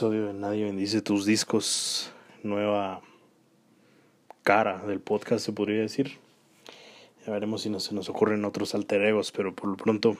Episodio 0.00 0.28
de 0.28 0.32
Nadie 0.32 0.64
bendice 0.64 1.02
tus 1.02 1.26
discos. 1.26 2.10
Nueva 2.42 3.02
cara 4.42 4.78
del 4.86 4.98
podcast, 4.98 5.44
se 5.44 5.52
podría 5.52 5.82
decir. 5.82 6.18
Ya 7.26 7.34
veremos 7.34 7.60
si 7.60 7.68
no 7.68 7.80
se 7.80 7.94
nos 7.94 8.08
ocurren 8.08 8.46
otros 8.46 8.74
alter 8.74 9.02
egos, 9.02 9.30
pero 9.30 9.54
por 9.54 9.68
lo 9.68 9.76
pronto 9.76 10.16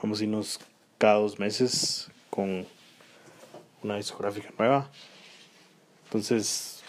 vamos 0.00 0.22
a 0.22 0.24
irnos 0.24 0.60
cada 0.96 1.16
dos 1.16 1.38
meses 1.38 2.10
con 2.30 2.66
una 3.82 3.96
discográfica 3.96 4.54
nueva. 4.58 4.90
Entonces, 6.04 6.82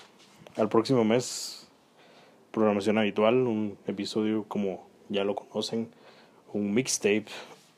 al 0.55 0.69
próximo 0.69 1.03
mes, 1.03 1.67
programación 2.51 2.97
habitual, 2.97 3.35
un 3.45 3.77
episodio 3.87 4.45
como 4.47 4.87
ya 5.09 5.25
lo 5.25 5.35
conocen, 5.35 5.89
un 6.53 6.73
mixtape 6.73 7.25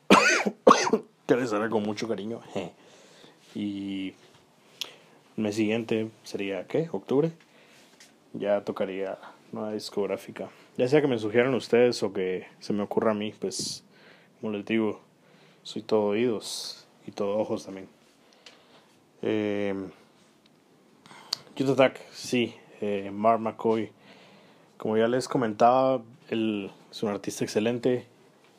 que 1.26 1.34
les 1.34 1.52
hará 1.52 1.68
con 1.68 1.82
mucho 1.82 2.06
cariño. 2.06 2.40
Y 3.54 4.14
el 5.36 5.44
mes 5.44 5.56
siguiente 5.56 6.10
sería, 6.24 6.66
¿qué? 6.66 6.88
¿Octubre? 6.92 7.32
Ya 8.32 8.62
tocaría 8.62 9.18
nueva 9.52 9.72
discográfica. 9.72 10.48
Ya 10.76 10.88
sea 10.88 11.00
que 11.00 11.06
me 11.06 11.18
sugieran 11.18 11.54
ustedes 11.54 12.02
o 12.02 12.12
que 12.12 12.46
se 12.60 12.72
me 12.72 12.82
ocurra 12.82 13.10
a 13.10 13.14
mí, 13.14 13.34
pues, 13.38 13.84
como 14.40 14.52
les 14.52 14.64
digo, 14.64 15.00
soy 15.62 15.82
todo 15.82 16.04
oídos 16.06 16.86
y 17.06 17.12
todo 17.12 17.38
ojos 17.38 17.66
también. 17.66 17.88
Eh, 19.20 19.74
Attack, 21.60 22.00
sí, 22.12 22.54
eh, 22.80 23.10
Mark 23.12 23.40
McCoy. 23.40 23.90
Como 24.76 24.96
ya 24.96 25.06
les 25.06 25.28
comentaba, 25.28 26.02
él 26.28 26.72
es 26.90 27.02
un 27.02 27.10
artista 27.10 27.44
excelente 27.44 28.04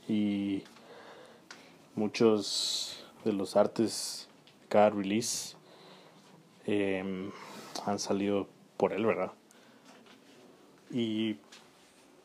y 0.08 0.64
muchos 1.96 3.04
de 3.26 3.34
los 3.34 3.58
artes 3.58 4.30
cada 4.74 4.90
release 4.90 5.56
em, 6.66 7.30
han 7.86 8.00
salido 8.00 8.48
por 8.76 8.92
él, 8.92 9.06
¿verdad? 9.06 9.32
Y 10.90 11.38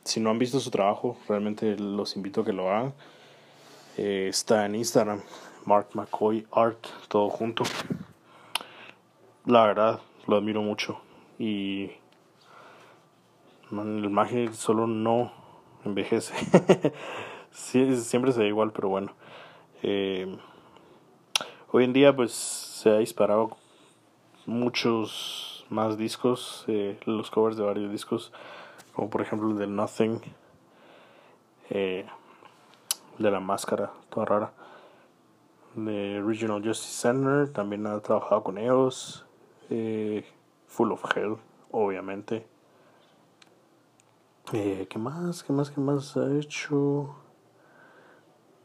si 0.03 0.19
no 0.19 0.31
han 0.31 0.39
visto 0.39 0.59
su 0.59 0.71
trabajo, 0.71 1.19
realmente 1.29 1.77
los 1.77 2.17
invito 2.17 2.41
a 2.41 2.45
que 2.47 2.55
lo 2.55 2.71
hagan. 2.71 2.95
Eh, 3.99 4.29
está 4.31 4.65
en 4.65 4.77
Instagram, 4.77 5.21
Mark 5.67 5.89
McCoy 5.93 6.47
Art, 6.51 6.87
todo 7.09 7.29
junto. 7.29 7.65
La 9.45 9.67
verdad, 9.67 10.01
lo 10.27 10.39
admiro 10.39 10.63
mucho. 10.63 10.99
Y 11.39 11.91
el 13.71 14.09
magia 14.09 14.51
solo 14.55 14.87
no 14.87 15.33
envejece. 15.85 16.33
siempre 17.51 18.33
se 18.33 18.41
ve 18.41 18.49
igual, 18.49 18.73
pero 18.73 18.89
bueno. 18.89 19.13
Eh, 19.83 20.35
hoy 21.71 21.85
en 21.85 21.93
día 21.93 22.15
pues 22.15 22.33
se 22.33 22.91
ha 22.91 22.99
disparado 22.99 23.57
muchos 24.47 25.67
más 25.69 25.99
discos, 25.99 26.65
eh, 26.69 26.99
los 27.05 27.31
covers 27.31 27.57
de 27.57 27.65
varios 27.65 27.91
discos, 27.91 28.33
como 28.95 29.11
por 29.11 29.21
ejemplo 29.21 29.51
el 29.51 29.59
de 29.59 29.67
Nothing, 29.67 30.21
eh, 31.71 32.07
de 33.19 33.31
la 33.31 33.41
máscara, 33.41 33.93
toda 34.11 34.27
rara, 34.27 34.53
de 35.75 36.23
Regional 36.25 36.63
Justice 36.65 37.01
Center, 37.03 37.53
también 37.53 37.87
ha 37.87 38.01
trabajado 38.01 38.43
con 38.43 38.59
ellos, 38.59 39.27
eh, 39.71 40.25
Full 40.67 40.93
of 40.93 41.05
Hell, 41.17 41.37
obviamente. 41.71 42.47
Eh, 44.53 44.87
¿Qué 44.89 44.99
más? 44.99 45.43
¿Qué 45.43 45.53
más? 45.53 45.71
¿Qué 45.71 45.81
más 45.81 46.17
ha 46.17 46.35
hecho? 46.39 47.15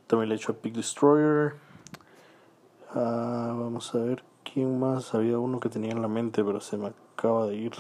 También 0.08 0.30
le 0.30 0.36
he 0.36 0.38
hecho 0.38 0.54
a 0.54 0.56
Big 0.62 0.74
Destroyer. 0.74 1.56
Ah, 2.94 3.54
vamos 3.58 3.94
a 3.96 4.00
ver 4.00 4.24
quién 4.44 4.80
más. 4.80 5.14
Había 5.16 5.40
uno 5.40 5.60
que 5.60 5.70
tenía 5.70 5.92
en 5.92 6.02
la 6.02 6.08
mente, 6.08 6.44
pero 6.44 6.62
se 6.62 6.78
me 6.78 6.88
acaba 6.88 7.48
de 7.48 7.56
ir. 7.56 7.74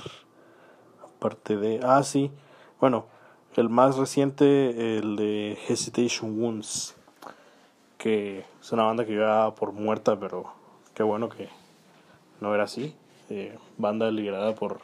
Aparte 1.03 1.57
de. 1.57 1.79
Ah, 1.83 2.03
sí. 2.03 2.31
Bueno, 2.79 3.05
el 3.55 3.69
más 3.69 3.97
reciente, 3.97 4.97
el 4.97 5.15
de 5.15 5.57
Hesitation 5.67 6.39
Wounds. 6.39 6.95
Que 7.97 8.45
es 8.61 8.71
una 8.71 8.83
banda 8.83 9.05
que 9.05 9.13
yo 9.13 9.21
daba 9.21 9.55
por 9.55 9.71
muerta, 9.71 10.19
pero 10.19 10.51
qué 10.93 11.03
bueno 11.03 11.29
que 11.29 11.49
no 12.41 12.53
era 12.53 12.63
así. 12.63 12.95
Eh, 13.29 13.57
banda 13.77 14.11
liderada 14.11 14.55
por 14.55 14.81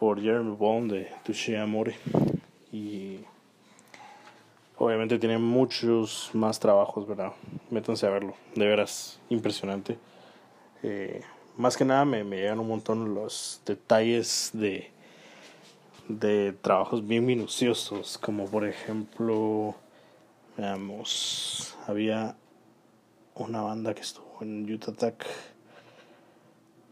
por 0.00 0.18
Jeremy 0.18 0.56
Bond 0.56 0.92
de 0.92 1.12
Touché 1.24 1.58
Amore 1.58 1.94
y 2.72 3.20
obviamente 4.80 5.18
tiene 5.18 5.38
muchos 5.38 6.30
más 6.32 6.58
trabajos 6.58 7.06
verdad 7.06 7.32
métanse 7.70 8.06
a 8.06 8.10
verlo 8.10 8.34
de 8.56 8.66
veras 8.66 9.20
impresionante 9.28 9.98
eh, 10.82 11.22
más 11.56 11.76
que 11.76 11.84
nada 11.84 12.04
me, 12.04 12.24
me 12.24 12.38
llegan 12.38 12.58
un 12.58 12.68
montón 12.68 13.14
los 13.14 13.62
detalles 13.64 14.50
de 14.52 14.90
de 16.08 16.52
trabajos 16.60 17.06
bien 17.06 17.24
minuciosos 17.24 18.18
como 18.18 18.46
por 18.46 18.66
ejemplo 18.66 19.76
veamos 20.56 21.76
había 21.86 22.34
una 23.36 23.62
banda 23.62 23.94
que 23.94 24.00
estuvo 24.00 24.38
en 24.40 24.68
Utah 24.68 24.90
Attack 24.90 25.26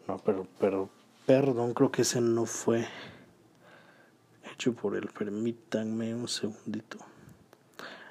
no, 0.08 0.16
pero, 0.24 0.46
pero, 0.58 0.88
perdón, 1.26 1.74
creo 1.74 1.92
que 1.92 2.00
ese 2.00 2.22
no 2.22 2.46
fue 2.46 2.86
hecho 4.50 4.72
por 4.72 4.96
él. 4.96 5.10
Permítanme 5.16 6.14
un 6.14 6.26
segundito. 6.26 6.96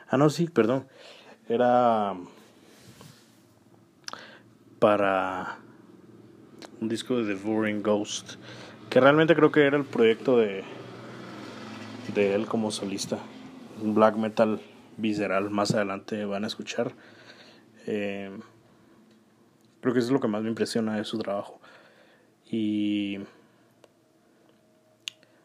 Ah, 0.10 0.18
no, 0.18 0.30
sí, 0.30 0.48
perdón. 0.48 0.88
Era 1.50 2.16
para 4.80 5.58
un 6.80 6.88
disco 6.88 7.18
de 7.18 7.26
Devouring 7.26 7.84
Ghost. 7.84 8.36
Que 8.90 9.02
realmente 9.02 9.36
creo 9.36 9.52
que 9.52 9.66
era 9.66 9.76
el 9.76 9.84
proyecto 9.84 10.38
de, 10.38 10.64
de 12.14 12.36
él 12.36 12.46
como 12.46 12.72
solista. 12.72 13.20
Un 13.82 13.96
black 13.96 14.16
metal 14.16 14.62
visceral. 14.96 15.50
Más 15.50 15.74
adelante 15.74 16.24
van 16.24 16.46
a 16.46 16.48
escuchar. 16.48 16.94
Eh, 17.86 18.32
creo 19.82 19.94
que 19.94 20.00
eso 20.00 20.08
es 20.08 20.14
lo 20.14 20.22
que 20.22 20.30
más 20.30 20.42
me 20.42 20.50
impresiona 20.50 20.96
de 20.96 21.04
su 21.04 21.18
trabajo. 21.18 21.60
Y 22.50 23.20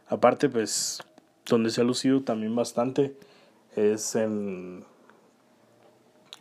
aparte, 0.06 0.48
pues, 0.48 1.02
donde 1.46 1.70
se 1.70 1.80
ha 1.80 1.84
lucido 1.84 2.22
también 2.22 2.54
bastante 2.54 3.16
es 3.76 4.14
en, 4.14 4.84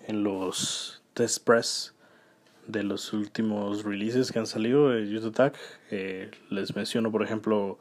en 0.07 0.23
los 0.23 1.01
test 1.13 1.45
press 1.45 1.93
de 2.67 2.83
los 2.83 3.13
últimos 3.13 3.83
releases 3.83 4.31
que 4.31 4.39
han 4.39 4.47
salido 4.47 4.89
de 4.89 5.09
Youth 5.09 5.25
Attack. 5.25 5.57
Eh, 5.89 6.31
les 6.49 6.75
menciono, 6.75 7.11
por 7.11 7.23
ejemplo, 7.23 7.79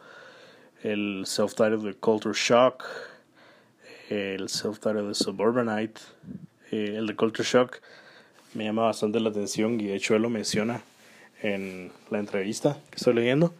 el 0.82 1.24
self-titled 1.26 1.82
de 1.82 1.94
Culture 1.94 2.34
Shock, 2.34 2.84
el 4.08 4.48
self-titled 4.48 5.08
de 5.08 5.14
Suburbanite, 5.14 6.00
eh, 6.70 6.94
el 6.96 7.06
de 7.06 7.16
Culture 7.16 7.46
Shock 7.46 7.80
me 8.54 8.64
llama 8.64 8.82
bastante 8.82 9.20
la 9.20 9.30
atención 9.30 9.80
y 9.80 9.86
de 9.86 9.94
hecho 9.94 10.16
él 10.16 10.22
lo 10.22 10.30
menciona 10.30 10.82
en 11.42 11.92
la 12.10 12.18
entrevista 12.18 12.76
que 12.90 12.96
estoy 12.96 13.14
leyendo 13.14 13.54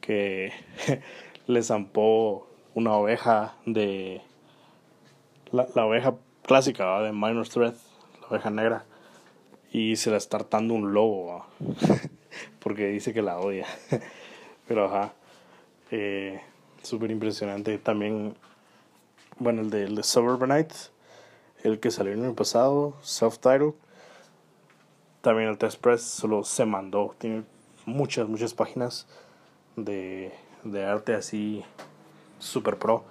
que 0.00 0.52
le 1.46 1.62
zampó 1.62 2.48
una 2.74 2.92
oveja 2.92 3.56
de 3.66 4.20
la, 5.54 5.86
oveja 5.86 6.14
clásica 6.42 7.00
de 7.00 7.12
Minor 7.12 7.48
Threat, 7.48 7.74
la 8.20 8.28
oveja 8.28 8.50
negra, 8.50 8.84
y 9.72 9.96
se 9.96 10.10
la 10.10 10.16
está 10.16 10.38
hartando 10.38 10.74
un 10.74 10.92
lobo 10.92 11.46
porque 12.60 12.88
dice 12.88 13.12
que 13.12 13.22
la 13.22 13.38
odia. 13.38 13.66
Pero 14.68 14.86
ajá, 14.86 15.12
eh, 15.90 16.40
súper 16.82 17.10
impresionante. 17.10 17.78
También, 17.78 18.34
bueno, 19.38 19.62
el 19.62 19.70
de, 19.70 19.84
el 19.84 19.94
de 19.94 20.02
Suburbanite, 20.02 20.74
el 21.62 21.80
que 21.80 21.90
salió 21.90 22.12
en 22.12 22.24
el 22.24 22.34
pasado, 22.34 22.94
self-titled 23.02 23.74
también 25.24 25.48
el 25.48 25.56
Test 25.56 25.80
Press 25.80 26.02
solo 26.02 26.44
se 26.44 26.66
mandó. 26.66 27.14
Tiene 27.16 27.44
muchas, 27.86 28.28
muchas 28.28 28.52
páginas 28.52 29.06
de, 29.74 30.34
de 30.64 30.84
arte 30.84 31.14
así 31.14 31.64
super 32.38 32.78
pro. 32.78 33.04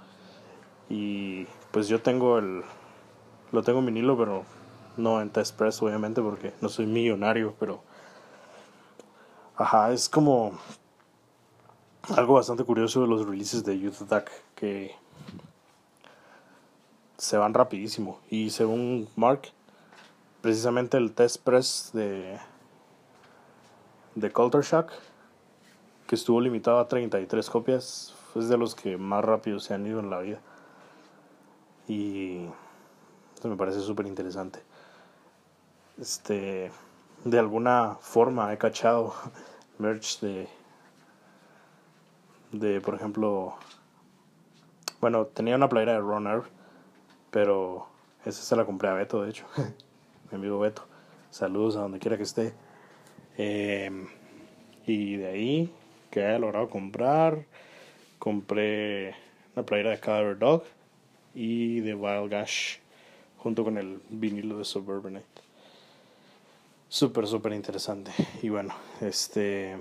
Y 0.91 1.47
pues 1.73 1.87
yo 1.87 1.99
tengo 2.01 2.37
el. 2.37 2.63
Lo 3.51 3.63
tengo 3.63 3.79
en 3.79 3.87
vinilo, 3.87 4.15
pero 4.15 4.45
no 4.95 5.19
en 5.21 5.31
Test 5.31 5.57
Press, 5.57 5.81
obviamente, 5.81 6.21
porque 6.21 6.53
no 6.61 6.69
soy 6.69 6.85
millonario, 6.85 7.55
pero. 7.59 7.81
Ajá, 9.57 9.91
es 9.91 10.07
como. 10.07 10.53
Algo 12.15 12.35
bastante 12.35 12.63
curioso 12.63 13.01
de 13.01 13.07
los 13.07 13.25
releases 13.25 13.63
de 13.63 13.79
Youth 13.79 14.03
Attack 14.03 14.29
que 14.55 14.95
se 17.17 17.37
van 17.37 17.55
rapidísimo. 17.55 18.19
Y 18.29 18.51
según 18.51 19.07
Mark, 19.15 19.49
precisamente 20.41 20.97
el 20.97 21.13
test 21.13 21.41
press 21.43 21.89
de, 21.93 22.37
de 24.13 24.31
Culture 24.31 24.63
Shock, 24.63 24.91
que 26.05 26.15
estuvo 26.15 26.39
limitado 26.39 26.77
a 26.79 26.87
33 26.87 27.49
copias, 27.49 28.13
es 28.35 28.49
de 28.49 28.57
los 28.57 28.75
que 28.75 28.97
más 28.97 29.23
rápido 29.25 29.59
se 29.59 29.73
han 29.73 29.87
ido 29.87 30.01
en 30.01 30.09
la 30.11 30.19
vida. 30.19 30.39
Y 31.87 32.45
esto 33.33 33.49
me 33.49 33.57
parece 33.57 33.81
súper 33.81 34.05
interesante. 34.05 34.59
Este, 35.99 36.71
de 37.23 37.39
alguna 37.39 37.97
forma 38.01 38.51
he 38.53 38.57
cachado 38.57 39.13
merch 39.79 40.19
de 40.21 40.47
de 42.51 42.81
por 42.81 42.95
ejemplo 42.95 43.55
bueno 45.01 45.25
tenía 45.25 45.55
una 45.55 45.69
playera 45.69 45.93
de 45.93 45.99
Runner 45.99 46.43
pero 47.31 47.87
esa 48.25 48.43
se 48.43 48.55
la 48.55 48.65
compré 48.65 48.89
a 48.89 48.93
Beto 48.93 49.21
de 49.23 49.29
hecho 49.29 49.45
mi 50.31 50.37
amigo 50.37 50.59
Beto. 50.59 50.83
Saludos 51.29 51.75
a 51.77 51.81
donde 51.81 51.97
quiera 51.97 52.15
que 52.15 52.23
esté. 52.23 52.53
Em, 53.37 54.07
y 54.85 55.15
de 55.15 55.27
ahí 55.27 55.73
que 56.11 56.23
haya 56.23 56.37
logrado 56.37 56.69
comprar 56.69 57.45
compré 58.19 59.15
una 59.55 59.65
playera 59.65 59.89
de 59.89 59.99
Cadaver 59.99 60.37
Dog 60.37 60.63
y 61.33 61.79
de 61.79 61.95
Wild 61.95 62.29
Gash 62.29 62.77
junto 63.37 63.63
con 63.63 63.77
el 63.77 64.01
vinilo 64.09 64.57
de 64.57 64.65
Suburbanite 64.65 65.43
súper 66.93 67.25
súper 67.25 67.53
interesante. 67.53 68.11
Y 68.43 68.49
bueno 68.49 68.75
este 69.01 69.77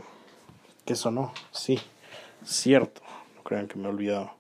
¿qué 0.87 0.97
sonó? 0.97 1.35
sí 1.51 1.79
cierto 2.43 3.03
no 3.37 3.43
crean 3.43 3.69
que 3.69 3.79
me 3.79 3.87
he 3.87 3.91
olvidado. 3.91 4.33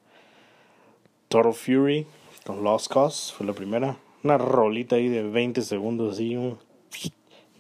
Total 1.28 1.52
Fury 1.52 2.06
con 2.46 2.64
Lost 2.64 2.90
Cause 2.90 3.34
fue 3.34 3.46
la 3.46 3.52
primera. 3.52 3.98
Una 4.24 4.38
rolita 4.38 4.96
ahí 4.96 5.08
de 5.08 5.22
20 5.22 5.60
segundos 5.60 6.14
así 6.14 6.34
un 6.34 6.58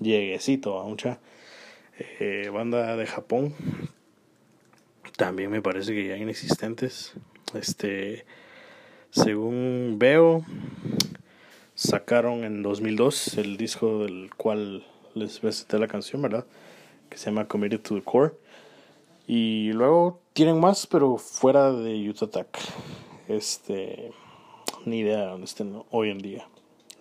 lleguecito 0.00 0.80
a 0.80 0.84
mucha 0.84 1.20
eh, 1.98 2.50
banda 2.50 2.96
de 2.96 3.06
Japón. 3.06 3.54
También 5.16 5.50
me 5.50 5.60
parece 5.60 5.92
que 5.92 6.08
ya 6.08 6.16
inexistentes. 6.16 7.12
Este 7.52 8.24
según 9.12 9.96
veo 10.00 10.44
sacaron 11.76 12.42
en 12.42 12.64
2002 12.64 13.38
el 13.38 13.56
disco 13.56 14.00
del 14.00 14.34
cual 14.36 14.84
les 15.14 15.38
presenté 15.38 15.78
la 15.78 15.86
canción 15.86 16.20
verdad 16.22 16.44
que 17.08 17.16
se 17.16 17.26
llama 17.26 17.46
Committed 17.46 17.80
to 17.80 17.94
the 17.94 18.02
Core 18.02 18.32
y 19.28 19.72
luego 19.74 20.20
tienen 20.32 20.58
más 20.58 20.88
pero 20.88 21.16
fuera 21.16 21.70
de 21.70 22.10
Utah 22.10 22.26
Attack 22.26 22.58
este 23.28 24.10
ni 24.84 24.98
idea 24.98 25.20
de 25.20 25.26
dónde 25.26 25.44
estén 25.44 25.80
hoy 25.92 26.10
en 26.10 26.18
día 26.18 26.48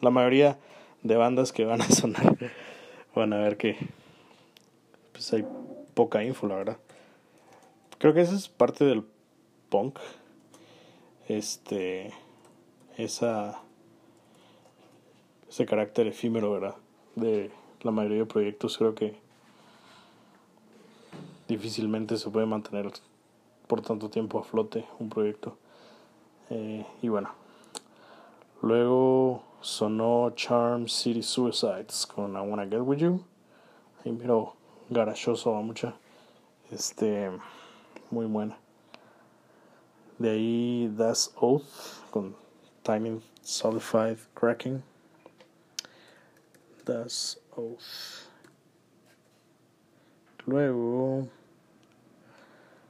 la 0.01 0.11
mayoría 0.11 0.59
de 1.01 1.15
bandas 1.15 1.51
que 1.51 1.65
van 1.65 1.81
a 1.81 1.85
sonar 1.89 2.37
van 3.15 3.33
a 3.33 3.37
ver 3.37 3.57
que 3.57 3.75
pues 5.11 5.33
hay 5.33 5.45
poca 5.93 6.23
info, 6.23 6.47
la 6.47 6.55
verdad. 6.55 6.77
Creo 7.97 8.13
que 8.13 8.21
esa 8.21 8.35
es 8.35 8.49
parte 8.49 8.85
del 8.85 9.03
punk. 9.69 9.99
Este 11.37 12.13
esa 12.97 13.61
ese 15.47 15.65
carácter 15.65 16.07
efímero, 16.07 16.51
¿verdad? 16.51 16.75
De 17.15 17.49
la 17.83 17.91
mayoría 17.91 18.17
de 18.17 18.25
proyectos 18.25 18.77
creo 18.77 18.95
que 18.95 19.17
difícilmente 21.47 22.17
se 22.17 22.29
puede 22.29 22.47
mantener 22.47 22.91
por 23.67 23.81
tanto 23.81 24.09
tiempo 24.09 24.39
a 24.39 24.43
flote 24.43 24.85
un 24.99 25.07
proyecto. 25.07 25.55
Eh, 26.49 26.85
y 27.01 27.07
bueno, 27.07 27.29
luego 28.61 29.41
sonó 29.61 30.33
Charm 30.35 30.89
City 30.89 31.23
Suicides 31.23 32.07
con 32.07 32.33
I 32.33 32.39
Wanna 32.39 32.67
Get 32.67 32.81
With 32.81 32.97
You. 32.97 33.23
Ahí 34.03 34.11
miro 34.11 34.55
garachoso 34.89 35.55
a 35.55 35.61
mucha. 35.61 35.93
Este, 36.71 37.31
muy 38.09 38.25
buena. 38.25 38.57
De 40.21 40.29
ahí 40.29 40.93
Das 40.95 41.33
Oath 41.37 41.63
con 42.11 42.35
Timing 42.83 43.23
Solidified 43.41 44.19
Cracking. 44.35 44.83
Das 46.85 47.41
Oath. 47.55 48.29
Luego 50.45 51.27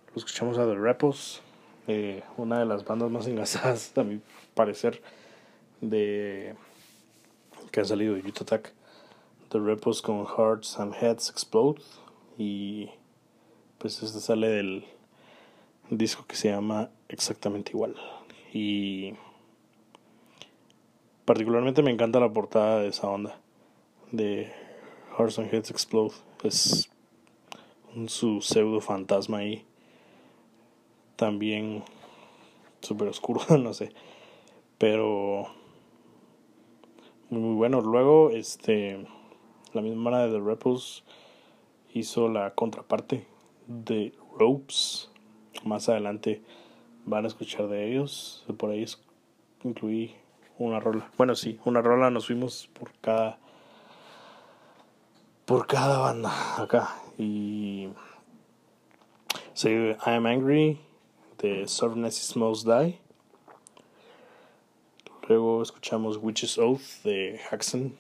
lo 0.08 0.18
escuchamos 0.18 0.58
a 0.58 0.66
The 0.66 0.76
Repos, 0.76 1.42
eh, 1.88 2.22
una 2.36 2.60
de 2.60 2.66
las 2.66 2.84
bandas 2.84 3.10
más 3.10 3.26
engasadas, 3.28 3.94
a 3.98 4.04
mi 4.04 4.20
parecer 4.54 5.02
de 5.80 6.58
que 7.72 7.80
han 7.80 7.86
salido 7.86 8.16
de 8.16 8.28
Utah 8.28 8.44
Attack. 8.44 8.74
The 9.52 9.60
Repos 9.60 10.02
con 10.02 10.26
Hearts 10.26 10.78
and 10.78 10.94
Heads 10.96 11.30
Explode. 11.30 11.82
Y 12.38 12.90
pues 13.78 14.04
este 14.04 14.20
sale 14.20 14.50
del 14.50 14.86
disco 15.90 16.26
que 16.28 16.36
se 16.36 16.50
llama 16.50 16.90
exactamente 17.12 17.72
igual. 17.72 17.96
Y 18.54 19.14
particularmente 21.26 21.84
me 21.84 21.92
encanta 21.92 22.20
la 22.20 22.32
portada 22.32 22.80
de 22.80 22.88
esa 22.88 23.08
onda. 23.08 23.40
De 24.12 24.52
Hearts 25.18 25.40
and 25.40 25.54
Heads 25.54 25.72
Explode. 25.72 26.14
Es 26.44 26.90
un, 27.96 28.10
su 28.10 28.42
pseudo 28.42 28.82
fantasma 28.82 29.40
ahí. 29.40 29.66
También 31.16 31.84
súper 32.82 33.10
oscuro, 33.10 33.42
no 33.58 33.74
sé. 33.74 33.94
Pero 34.78 35.48
muy, 37.30 37.56
bueno. 37.56 37.82
Luego, 37.82 38.32
este, 38.32 39.06
la 39.74 39.82
misma 39.82 40.12
manera 40.12 40.28
de 40.28 40.40
The 40.40 40.44
Rebels 40.44 41.04
hizo 41.94 42.28
la 42.30 42.56
contraparte 42.56 43.28
de 43.68 44.14
Ropes. 44.38 45.10
Más 45.64 45.90
adelante 45.90 46.42
van 47.06 47.26
a 47.26 47.28
escuchar 47.28 47.68
de 47.68 47.90
ellos. 47.90 48.46
Por 48.58 48.72
ahí 48.72 48.86
incluí 49.64 50.16
una 50.58 50.80
rola. 50.80 51.10
Bueno, 51.18 51.36
sí, 51.36 51.60
una 51.66 51.82
rola 51.82 52.10
nos 52.10 52.28
fuimos 52.28 52.70
por 52.74 52.92
cada 53.02 53.40
por 55.46 55.68
cada 55.68 55.98
banda 55.98 56.62
acá 56.62 56.96
y 57.18 57.90
sí, 59.54 59.70
I 59.70 59.96
Am 60.06 60.26
Angry 60.26 60.80
de 61.40 61.68
Sovereignty 61.68 62.40
Most 62.40 62.66
Die 62.68 63.02
Luego 65.32 65.62
escuchamos 65.62 66.18
Witch's 66.18 66.58
Oath 66.58 67.04
de 67.06 67.40
Haxon. 67.50 67.96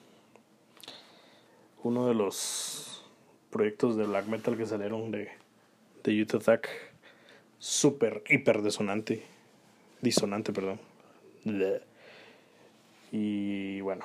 Uno 1.82 2.08
de 2.08 2.14
los 2.14 3.06
proyectos 3.50 3.96
de 3.96 4.06
black 4.06 4.26
metal 4.26 4.58
que 4.58 4.66
salieron 4.66 5.12
de, 5.12 5.30
de 6.04 6.22
Utah 6.22 6.40
Attack. 6.40 6.91
Súper, 7.62 8.24
hiper 8.28 8.62
disonante. 8.62 9.24
Disonante, 10.02 10.52
perdón. 10.52 10.80
Y 13.12 13.80
bueno. 13.82 14.04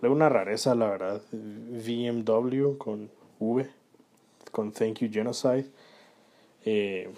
Una 0.00 0.28
rareza, 0.28 0.74
la 0.74 0.88
verdad. 0.88 1.22
VMW 1.32 2.78
con 2.78 3.10
V. 3.40 3.68
Con 4.52 4.72
Thank 4.72 5.00
You 5.00 5.10
Genocide. 5.10 5.70
Eh, 6.64 7.10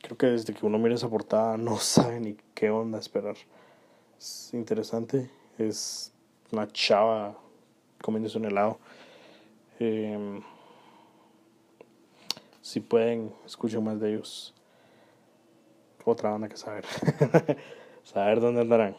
creo 0.00 0.16
que 0.16 0.26
desde 0.26 0.54
que 0.54 0.64
uno 0.64 0.78
mira 0.78 0.94
esa 0.94 1.10
portada 1.10 1.56
no 1.56 1.76
sabe 1.80 2.20
ni 2.20 2.36
qué 2.54 2.70
onda 2.70 2.98
esperar 2.98 3.36
es 4.20 4.50
interesante. 4.52 5.30
Es 5.58 6.12
una 6.52 6.70
chava 6.70 7.36
comiéndose 8.02 8.36
un 8.38 8.44
helado. 8.44 8.78
Em, 9.78 10.42
si 12.70 12.78
pueden, 12.78 13.34
escuchen 13.44 13.82
más 13.82 13.98
de 13.98 14.14
ellos. 14.14 14.54
Otra 16.04 16.30
banda 16.30 16.48
que 16.48 16.56
saber. 16.56 16.84
saber 18.04 18.40
dónde 18.40 18.60
andarán. 18.60 18.96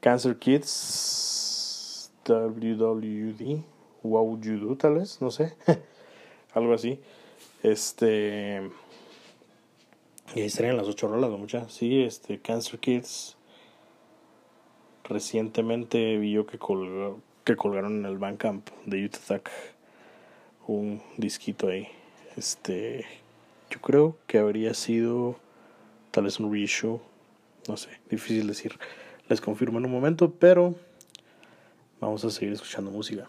Cancer 0.00 0.38
Kids, 0.38 2.12
WWD, 2.26 3.64
Wow 4.02 4.38
You 4.42 4.58
Do, 4.58 4.76
tal 4.76 4.96
vez, 4.96 5.22
no 5.22 5.30
sé. 5.30 5.56
Algo 6.52 6.74
así. 6.74 7.00
Este. 7.62 8.70
Y 10.34 10.40
ahí 10.40 10.46
estarían 10.46 10.76
las 10.76 10.86
ocho 10.86 11.08
rolas, 11.08 11.30
muchas. 11.30 11.72
Sí, 11.72 12.02
este, 12.02 12.38
Cancer 12.38 12.78
Kids, 12.80 13.38
recientemente 15.04 16.18
vi 16.18 16.32
yo 16.32 16.44
que, 16.44 16.58
que 17.44 17.56
colgaron 17.56 18.00
en 18.00 18.04
el 18.04 18.18
Bandcamp 18.18 18.68
de 18.84 19.06
Utah 19.06 19.20
Attack 19.24 19.50
un 20.66 21.00
disquito 21.16 21.68
ahí. 21.68 21.88
Este, 22.36 23.04
yo 23.70 23.80
creo 23.80 24.16
que 24.26 24.38
habría 24.38 24.74
sido 24.74 25.38
tal 26.10 26.24
vez 26.24 26.38
un 26.40 26.52
reissue, 26.52 27.00
no 27.68 27.76
sé, 27.76 27.90
difícil 28.08 28.46
decir. 28.46 28.78
Les 29.28 29.40
confirmo 29.40 29.78
en 29.78 29.86
un 29.86 29.92
momento, 29.92 30.32
pero 30.32 30.74
vamos 32.00 32.24
a 32.24 32.30
seguir 32.30 32.52
escuchando 32.52 32.90
música. 32.90 33.28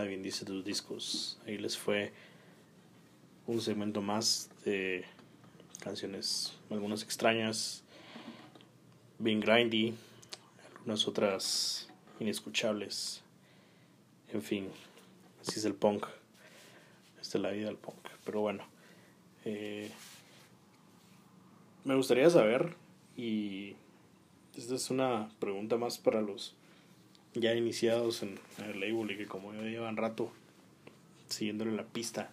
Escuchando 0.00 0.16
Nadie 0.16 0.22
dice 0.22 0.44
tus 0.44 0.64
discos. 0.64 1.38
Ahí 1.46 1.58
les 1.58 1.76
fue 1.76 2.12
un 3.46 3.60
segmento 3.60 4.00
más 4.00 4.50
de 4.64 5.04
canciones, 5.82 6.54
algunas 6.70 7.02
extrañas, 7.02 7.82
bien 9.18 9.40
grindy, 9.40 9.94
algunas 10.74 11.06
otras 11.06 11.88
inescuchables. 12.18 13.22
En 14.32 14.42
fin, 14.42 14.68
así 15.42 15.58
es 15.58 15.64
el 15.64 15.74
punk. 15.74 16.06
Esta 17.20 17.38
es 17.38 17.42
la 17.42 17.50
vida 17.50 17.66
del 17.66 17.76
punk. 17.76 18.08
Pero 18.24 18.40
bueno, 18.40 18.64
eh, 19.44 19.90
me 21.84 21.94
gustaría 21.94 22.30
saber, 22.30 22.74
y 23.16 23.74
esta 24.56 24.74
es 24.74 24.90
una 24.90 25.30
pregunta 25.40 25.76
más 25.76 25.98
para 25.98 26.22
los 26.22 26.54
ya 27.34 27.54
iniciados 27.54 28.22
en 28.22 28.38
el 28.58 28.80
label 28.80 29.10
y 29.12 29.16
que 29.16 29.26
como 29.26 29.54
yo 29.54 29.62
llevan 29.62 29.96
rato 29.96 30.32
siguiéndole 31.28 31.72
la 31.72 31.84
pista, 31.84 32.30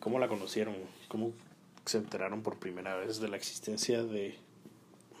¿cómo 0.00 0.18
la 0.18 0.28
conocieron? 0.28 0.74
¿Cómo 1.08 1.32
se 1.86 1.98
enteraron 1.98 2.42
por 2.42 2.58
primera 2.58 2.96
vez 2.96 3.20
de 3.20 3.28
la 3.28 3.36
existencia 3.36 4.02
de, 4.02 4.34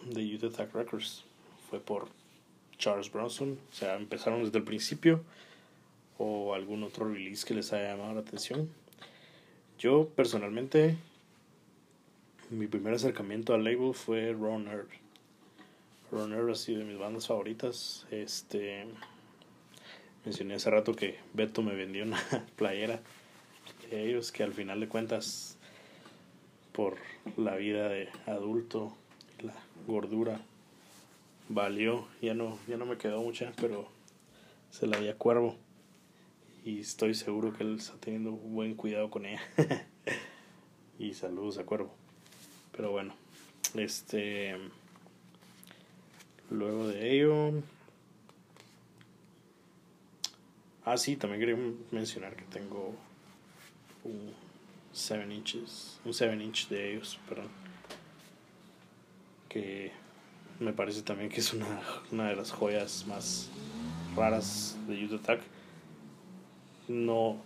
de 0.04 0.28
Youth 0.28 0.44
Attack 0.44 0.74
Records? 0.74 1.24
¿Fue 1.70 1.80
por 1.80 2.08
Charles 2.76 3.10
Bronson? 3.10 3.58
O 3.70 3.74
sea, 3.74 3.96
¿empezaron 3.96 4.44
desde 4.44 4.58
el 4.58 4.64
principio? 4.64 5.22
¿O 6.18 6.54
algún 6.54 6.82
otro 6.82 7.08
release 7.08 7.46
que 7.46 7.54
les 7.54 7.72
haya 7.72 7.92
llamado 7.92 8.14
la 8.14 8.20
atención? 8.20 8.68
Yo 9.78 10.08
personalmente, 10.08 10.96
mi 12.50 12.66
primer 12.66 12.92
acercamiento 12.92 13.54
al 13.54 13.64
label 13.64 13.94
fue 13.94 14.32
Ron 14.32 14.68
Earth 14.68 14.99
Runner 16.10 16.56
sido 16.56 16.80
de 16.80 16.84
mis 16.84 16.98
bandas 16.98 17.28
favoritas. 17.28 18.04
Este 18.10 18.84
mencioné 20.24 20.54
hace 20.54 20.70
rato 20.70 20.94
que 20.94 21.18
Beto 21.34 21.62
me 21.62 21.74
vendió 21.74 22.02
una 22.02 22.20
playera 22.56 23.00
de 23.88 24.08
ellos 24.08 24.32
que 24.32 24.42
al 24.42 24.52
final 24.52 24.80
de 24.80 24.88
cuentas 24.88 25.56
por 26.72 26.96
la 27.36 27.54
vida 27.54 27.88
de 27.88 28.08
adulto, 28.26 28.96
la 29.40 29.54
gordura 29.86 30.40
valió, 31.48 32.06
ya 32.20 32.34
no 32.34 32.58
ya 32.66 32.76
no 32.76 32.86
me 32.86 32.96
quedó 32.96 33.22
mucha, 33.22 33.52
pero 33.60 33.88
se 34.70 34.86
la 34.86 34.98
di 34.98 35.08
a 35.08 35.16
Cuervo 35.16 35.56
y 36.64 36.80
estoy 36.80 37.14
seguro 37.14 37.52
que 37.52 37.62
él 37.62 37.76
está 37.76 37.94
teniendo 38.00 38.32
buen 38.32 38.74
cuidado 38.74 39.10
con 39.10 39.26
ella. 39.26 39.42
y 40.98 41.14
saludos 41.14 41.58
a 41.58 41.64
Cuervo. 41.64 41.94
Pero 42.72 42.90
bueno, 42.90 43.14
este 43.74 44.56
Luego 46.50 46.88
de 46.88 47.14
ello. 47.14 47.62
Ah, 50.84 50.96
sí, 50.96 51.16
también 51.16 51.40
quería 51.40 51.56
mencionar 51.92 52.34
que 52.34 52.44
tengo 52.44 52.94
un 54.04 54.34
7 54.92 55.32
inches. 55.32 56.00
Un 56.04 56.12
7 56.12 56.34
inch 56.42 56.68
de 56.68 56.92
ellos, 56.92 57.20
perdón. 57.28 57.48
Que 59.48 59.92
me 60.58 60.72
parece 60.72 61.02
también 61.02 61.30
que 61.30 61.40
es 61.40 61.52
una, 61.52 61.80
una 62.10 62.28
de 62.28 62.36
las 62.36 62.50
joyas 62.50 63.06
más 63.06 63.48
raras 64.16 64.76
de 64.88 64.98
Youth 64.98 65.20
Attack. 65.20 65.42
No 66.88 67.36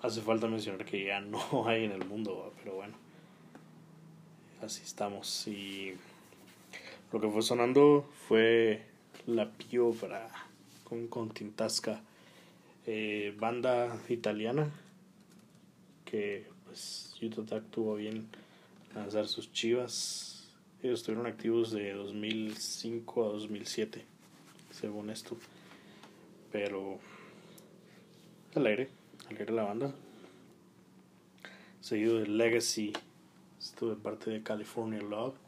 hace 0.00 0.20
falta 0.20 0.46
mencionar 0.46 0.84
que 0.84 1.04
ya 1.04 1.20
no 1.20 1.40
hay 1.66 1.84
en 1.84 1.92
el 1.92 2.04
mundo, 2.04 2.52
pero 2.62 2.76
bueno. 2.76 2.94
Así 4.62 4.82
estamos. 4.82 5.46
Y 5.48 5.94
lo 7.12 7.20
que 7.20 7.28
fue 7.28 7.42
sonando 7.42 8.06
fue 8.28 8.82
La 9.26 9.50
Piovra 9.50 10.28
con 10.84 11.08
Contintasca, 11.08 12.02
eh, 12.86 13.34
banda 13.38 13.98
italiana 14.08 14.70
que 16.04 16.46
pues 16.66 17.14
Attack 17.22 17.64
tuvo 17.70 17.96
bien 17.96 18.28
lanzar 18.94 19.26
sus 19.26 19.52
chivas. 19.52 20.48
Ellos 20.82 21.00
estuvieron 21.00 21.26
activos 21.26 21.70
de 21.70 21.92
2005 21.94 23.24
a 23.24 23.28
2007, 23.28 24.04
según 24.70 25.10
esto. 25.10 25.36
Pero 26.52 26.98
alegre, 28.54 28.90
alegre 29.28 29.52
la 29.54 29.64
banda. 29.64 29.94
Seguido 31.80 32.18
de 32.18 32.26
Legacy, 32.26 32.92
estuve 33.58 33.96
parte 33.96 34.30
de 34.30 34.42
California 34.42 35.00
Love 35.00 35.47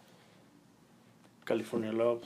California 1.50 1.90
Love, 1.90 2.22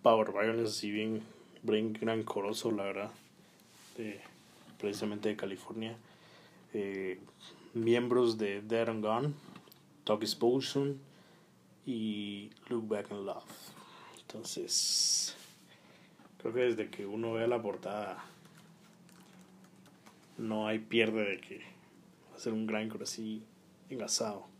Power 0.00 0.32
Violence, 0.32 0.70
así 0.70 0.90
bien, 0.90 1.22
bien 1.62 1.92
gran 1.92 2.22
coroso, 2.22 2.70
la 2.70 2.84
verdad, 2.84 3.10
precisamente 4.78 5.28
de 5.28 5.36
California. 5.36 5.94
Eh, 6.72 7.20
miembros 7.74 8.38
de 8.38 8.62
Dead 8.62 8.88
and 8.88 9.04
Gone, 9.04 9.34
Talk 10.04 10.22
Expulsion 10.22 10.98
y 11.84 12.48
Look 12.70 12.88
Back 12.88 13.10
in 13.10 13.26
Love. 13.26 13.44
Entonces, 14.22 15.36
creo 16.40 16.54
que 16.54 16.60
desde 16.60 16.88
que 16.88 17.04
uno 17.04 17.34
vea 17.34 17.48
la 17.48 17.60
portada, 17.60 18.24
no 20.38 20.66
hay 20.66 20.78
pierde 20.78 21.22
de 21.22 21.38
que 21.38 21.58
va 22.30 22.36
a 22.38 22.40
ser 22.40 22.54
un 22.54 22.66
gran 22.66 22.90
así 23.02 23.42
engasado. 23.90 24.51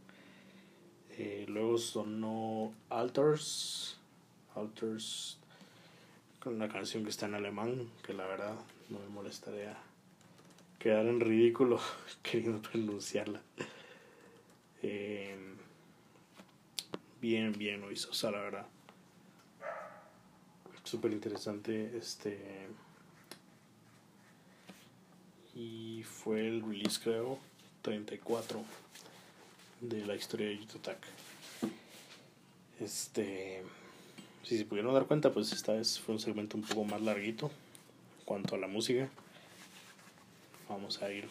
Eh, 1.18 1.44
luego 1.48 1.78
sonó 1.78 2.72
Alters. 2.88 3.98
Alters 4.54 5.38
con 6.40 6.54
una 6.54 6.68
canción 6.68 7.04
que 7.04 7.10
está 7.10 7.26
en 7.26 7.34
alemán, 7.34 7.88
que 8.04 8.14
la 8.14 8.26
verdad 8.26 8.54
no 8.88 8.98
me 8.98 9.08
molestaría 9.08 9.76
quedar 10.78 11.06
en 11.06 11.20
ridículo 11.20 11.80
queriendo 12.22 12.60
pronunciarla. 12.60 13.40
Eh, 14.82 15.36
bien, 17.20 17.52
bien 17.52 17.80
lo 17.80 17.92
hizo, 17.92 18.10
o 18.10 18.14
sea, 18.14 18.32
la 18.32 18.40
verdad. 18.40 18.66
Súper 20.82 21.12
interesante. 21.12 21.96
Este. 21.96 22.66
Y 25.54 26.02
fue 26.02 26.48
el 26.48 26.62
release, 26.62 27.00
creo, 27.00 27.38
34 27.82 28.64
de 29.82 30.06
la 30.06 30.14
historia 30.14 30.46
de 30.46 30.58
Yutotak. 30.58 30.98
Este, 32.80 33.62
si 34.44 34.56
se 34.56 34.64
pudieron 34.64 34.94
dar 34.94 35.06
cuenta, 35.06 35.32
pues 35.32 35.52
esta 35.52 35.72
vez 35.72 35.98
fue 35.98 36.14
un 36.14 36.20
segmento 36.20 36.56
un 36.56 36.62
poco 36.62 36.84
más 36.84 37.00
larguito 37.02 37.46
en 37.46 38.24
cuanto 38.24 38.54
a 38.54 38.58
la 38.58 38.68
música. 38.68 39.08
Vamos 40.68 41.02
a 41.02 41.12
ir 41.12 41.28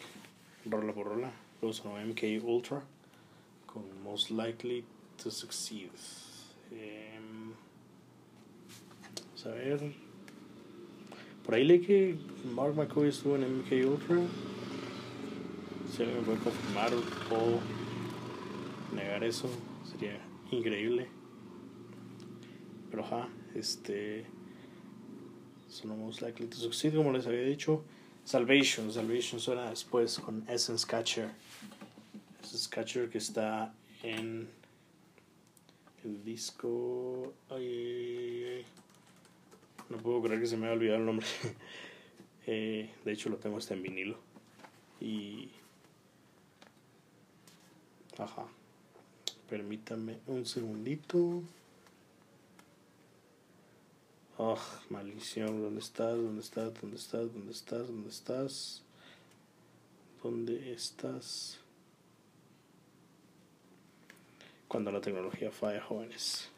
rola 0.66 0.92
por 0.92 1.06
rola. 1.06 1.32
Luego 1.60 1.72
sonó 1.72 1.96
MK 1.96 2.44
Ultra 2.44 2.82
con 3.66 4.02
Most 4.02 4.30
Likely 4.30 4.84
to 5.22 5.30
Succeed. 5.30 5.90
Em, 6.70 7.52
vamos 9.24 9.46
a 9.46 9.50
ver. 9.50 9.94
Por 11.44 11.54
ahí 11.54 11.64
leí 11.64 11.80
que 11.80 12.16
Mark 12.54 12.74
McCoy 12.74 13.08
estuvo 13.08 13.36
en 13.36 13.60
MK 13.60 13.72
Ultra. 13.86 14.16
Si 15.90 16.02
alguien 16.02 16.20
me 16.20 16.26
puede 16.26 16.38
confirmar 16.38 16.92
o 16.94 17.81
negar 18.92 19.24
eso 19.24 19.48
sería 19.90 20.20
increíble. 20.50 21.08
Pero 22.90 23.04
ajá, 23.04 23.28
este. 23.54 24.26
Sonamos 25.68 26.20
likely 26.20 26.46
to 26.48 26.56
succeed, 26.56 26.94
como 26.94 27.12
les 27.12 27.26
había 27.26 27.42
dicho. 27.42 27.82
Salvation, 28.24 28.92
Salvation 28.92 29.40
suena 29.40 29.70
después 29.70 30.18
con 30.18 30.44
Essence 30.48 30.86
Catcher. 30.86 31.30
Essence 32.42 32.68
Catcher 32.68 33.08
que 33.08 33.18
está 33.18 33.74
en 34.02 34.48
el 36.04 36.22
disco. 36.22 37.32
Ay, 37.48 38.64
no 39.88 39.96
puedo 39.98 40.22
creer 40.22 40.40
que 40.40 40.46
se 40.46 40.56
me 40.56 40.66
haya 40.66 40.74
olvidado 40.74 40.98
el 40.98 41.06
nombre. 41.06 41.26
eh, 42.46 42.90
de 43.04 43.12
hecho, 43.12 43.30
lo 43.30 43.36
tengo 43.36 43.56
hasta 43.56 43.74
en 43.74 43.82
vinilo. 43.82 44.18
Y. 45.00 45.50
Ajá. 48.18 48.46
Permítame 49.52 50.18
un 50.28 50.46
segundito. 50.46 51.42
Oh, 54.38 54.58
maldición, 54.88 55.60
¿dónde 55.60 55.80
estás? 55.80 56.16
¿Dónde 56.16 56.40
estás? 56.40 56.72
¿Dónde 56.80 56.96
estás? 56.96 57.30
¿Dónde 57.34 57.50
estás? 57.52 57.86
¿Dónde 57.86 58.08
estás? 58.08 58.82
¿Dónde 60.22 60.72
estás? 60.72 61.60
Cuando 64.68 64.90
la 64.90 65.02
tecnología 65.02 65.50
falla, 65.50 65.82
jóvenes. 65.82 66.48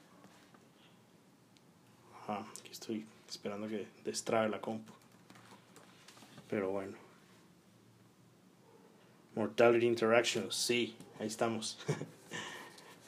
Ajá, 2.21 2.47
aquí 2.61 2.71
estoy 2.71 3.05
esperando 3.29 3.67
que 3.67 3.89
destrabe 4.05 4.49
la 4.51 4.61
compu. 4.61 4.93
Pero 6.49 6.71
bueno. 6.71 6.97
Mortality 9.35 9.85
Interactions, 9.85 10.55
sí, 10.55 10.95
ahí 11.19 11.27
estamos. 11.27 11.77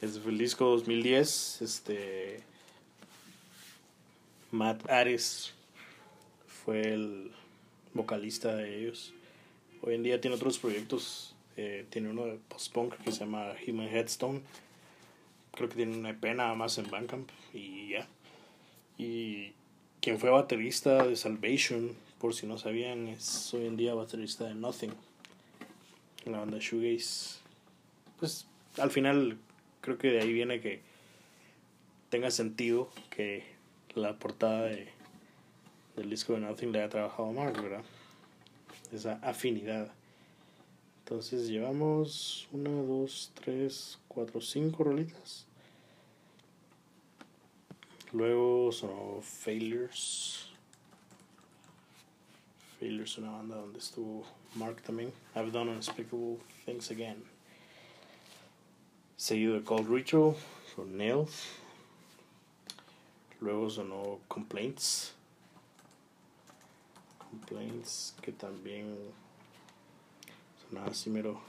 Es 0.03 0.17
el 0.17 0.37
disco 0.37 0.67
2010. 0.67 1.63
Este. 1.63 2.43
Matt 4.51 4.91
Ares 4.91 5.55
fue 6.47 6.93
el 6.93 7.33
vocalista 7.95 8.55
de 8.55 8.79
ellos. 8.79 9.15
Hoy 9.81 9.95
en 9.95 10.03
día 10.03 10.21
tiene 10.21 10.37
otros 10.37 10.59
proyectos. 10.59 11.35
Eh, 11.57 11.87
tiene 11.89 12.11
uno 12.11 12.27
de 12.27 12.39
post-punk 12.49 12.95
que 12.99 13.11
se 13.11 13.21
llama 13.21 13.55
Human 13.67 13.89
Headstone. 13.89 14.43
Creo 15.53 15.71
que 15.71 15.77
tiene 15.77 15.97
una 15.97 16.11
EP 16.11 16.25
nada 16.35 16.55
más 16.55 16.77
en 16.77 16.91
Bandcamp 16.91 17.31
y 17.55 17.89
ya. 17.89 18.07
Y 18.99 19.53
quien 20.03 20.19
fue 20.19 20.29
baterista 20.29 21.07
de 21.07 21.17
Salvation, 21.17 21.97
por 22.19 22.35
si 22.35 22.47
no 22.47 22.59
sabían, 22.59 23.09
es 23.09 23.55
hoy 23.55 23.65
en 23.65 23.79
día 23.79 23.95
baterista 23.95 24.45
de 24.45 24.55
Nothing. 24.55 24.93
La 26.27 26.41
banda 26.41 26.59
Shoegaze. 26.61 27.39
Pues 28.19 28.47
al 28.77 28.91
final 28.91 29.39
creo 29.87 29.99
que 29.99 30.09
de 30.09 30.21
ahí 30.21 30.33
viene 30.33 30.61
que 30.61 30.81
tenga 32.11 32.33
sentido 32.33 32.91
que 33.09 33.45
la 33.95 34.19
portada 34.19 34.65
de, 34.65 34.89
del 35.95 36.11
disco 36.11 36.33
de 36.33 36.41
Nothing 36.41 36.73
le 36.73 36.81
haya 36.81 36.89
trabajado 36.89 37.33
Mark, 37.33 37.63
¿verdad? 37.63 37.85
Esa 38.93 39.21
afinidad. 39.23 39.93
Entonces 41.05 41.47
llevamos 41.47 42.49
una, 42.51 42.71
dos, 42.71 43.31
tres, 43.35 44.01
cuatro, 44.09 44.41
cinco 44.41 44.83
rolitas. 44.83 45.47
Luego 48.13 48.73
sonó 48.73 49.21
Failures. 49.23 50.49
Failures, 52.81 53.19
una 53.19 53.31
banda 53.31 53.55
donde 53.55 53.79
estuvo 53.79 54.25
Mark 54.57 54.83
también. 54.83 55.13
I've 55.37 55.53
done 55.53 55.71
unspeakable 55.71 56.39
things 56.65 56.91
again. 56.91 57.36
Seguido 59.17 59.55
de 59.55 59.65
Cold 59.65 59.89
Ritual 59.89 60.37
con 60.75 60.95
Nails. 60.95 61.47
Luego 63.41 63.71
sonó 63.71 64.21
Complaints. 64.29 65.15
Complaints 67.31 68.15
que 68.21 68.33
también 68.33 68.95
sonaba 70.69 70.89
así 70.89 71.09
mero. 71.09 71.41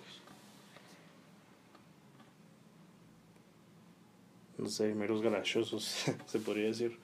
No 4.58 4.70
sé, 4.70 4.96
meros 4.96 5.22
garachosos, 5.22 5.84
se 6.26 6.40
podría 6.40 6.68
decir. 6.68 6.98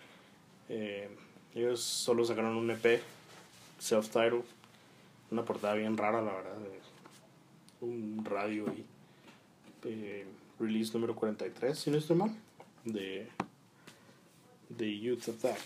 Eh, 0.69 1.09
ellos 1.53 1.81
solo 1.81 2.23
sacaron 2.23 2.55
un 2.55 2.71
EP, 2.71 3.01
self-title, 3.79 4.43
una 5.29 5.43
portada 5.43 5.73
bien 5.73 5.97
rara, 5.97 6.21
la 6.21 6.31
verdad. 6.31 6.57
Un 7.81 8.23
radio 8.23 8.65
y 8.73 8.85
eh, 9.83 10.25
release 10.63 10.93
número 10.93 11.15
43, 11.15 11.77
si 11.77 11.91
no 11.91 11.97
estoy 11.97 12.15
mal, 12.15 12.35
de 12.85 13.27
de 14.77 14.99
Youth 14.99 15.29
Attack 15.29 15.59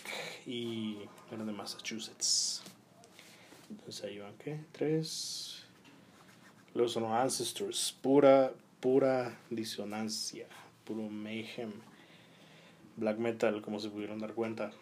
y 0.46 0.96
eran 1.30 1.46
de 1.46 1.52
Massachusetts. 1.52 2.62
Entonces 3.70 4.04
ahí 4.04 4.18
van, 4.18 4.34
¿qué? 4.38 4.60
Tres. 4.72 5.64
Luego 6.74 6.88
son 6.88 7.04
Ancestors, 7.04 7.96
pura, 8.02 8.52
pura 8.80 9.38
disonancia, 9.50 10.46
puro 10.84 11.08
mayhem. 11.08 11.72
Black 12.96 13.18
metal, 13.18 13.62
como 13.62 13.78
se 13.78 13.90
pudieron 13.90 14.18
dar 14.18 14.34
cuenta, 14.34 14.72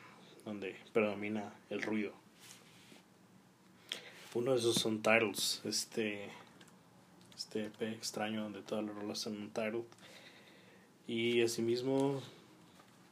donde 0.45 0.77
predomina 0.93 1.53
el 1.71 1.83
ruido. 1.83 2.13
Uno 4.35 4.53
de 4.53 4.59
esos 4.59 4.77
son 4.77 5.03
titles, 5.03 5.61
este, 5.65 6.31
este 7.37 7.67
EP 7.67 7.83
extraño 7.83 8.43
donde 8.43 8.63
todas 8.63 8.85
las 8.85 8.95
rolas 8.95 9.19
son 9.19 9.37
un 9.37 9.51
title. 9.51 9.85
Y 11.07 11.43
asimismo 11.43 12.21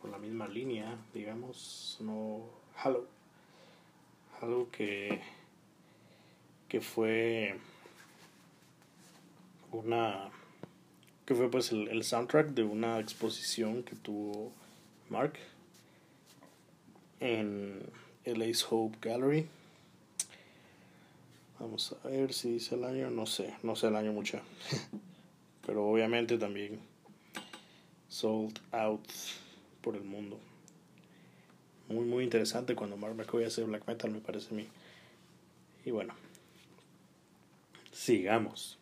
por 0.01 0.11
la 0.11 0.19
misma 0.19 0.49
línea, 0.49 0.99
digamos, 1.13 1.97
no 2.01 2.43
Halo. 2.77 3.07
Halo 4.41 4.69
que, 4.71 5.21
que 6.69 6.81
fue 6.81 7.57
una 9.73 10.31
que 11.25 11.35
fue 11.35 11.51
pues 11.51 11.73
el, 11.73 11.89
el, 11.89 12.05
soundtrack 12.05 12.49
de 12.49 12.65
una 12.65 12.99
exposición 13.01 13.83
que 13.83 13.97
tuvo 13.97 14.53
Mark 15.09 15.39
en 17.21 17.81
el 18.25 18.43
Ace 18.43 18.67
Hope 18.69 18.99
Gallery. 19.01 19.49
Vamos 21.59 21.97
a 22.05 22.09
ver 22.09 22.35
si 22.35 22.53
dice 22.53 22.75
el 22.75 22.85
año, 22.85 23.09
no 23.09 23.25
sé, 23.25 23.55
no 23.63 23.75
sé 23.75 23.87
el 23.87 23.97
año 23.97 24.13
mucho. 24.13 24.41
Pero 25.67 25.87
obviamente 25.87 26.37
también 26.37 26.79
sold 28.15 28.61
out 28.71 29.09
por 29.81 29.97
el 29.97 30.05
mundo. 30.05 30.39
Muy, 31.89 32.05
muy 32.05 32.23
interesante 32.23 32.77
cuando 32.77 32.97
Mark 32.97 33.17
McCoy 33.17 33.45
hace 33.45 33.65
black 33.65 33.87
metal, 33.89 34.13
me 34.13 34.21
parece 34.21 34.55
a 34.55 34.57
mí. 34.57 34.69
Y 35.85 35.91
bueno, 35.91 36.15
sigamos. 37.91 38.79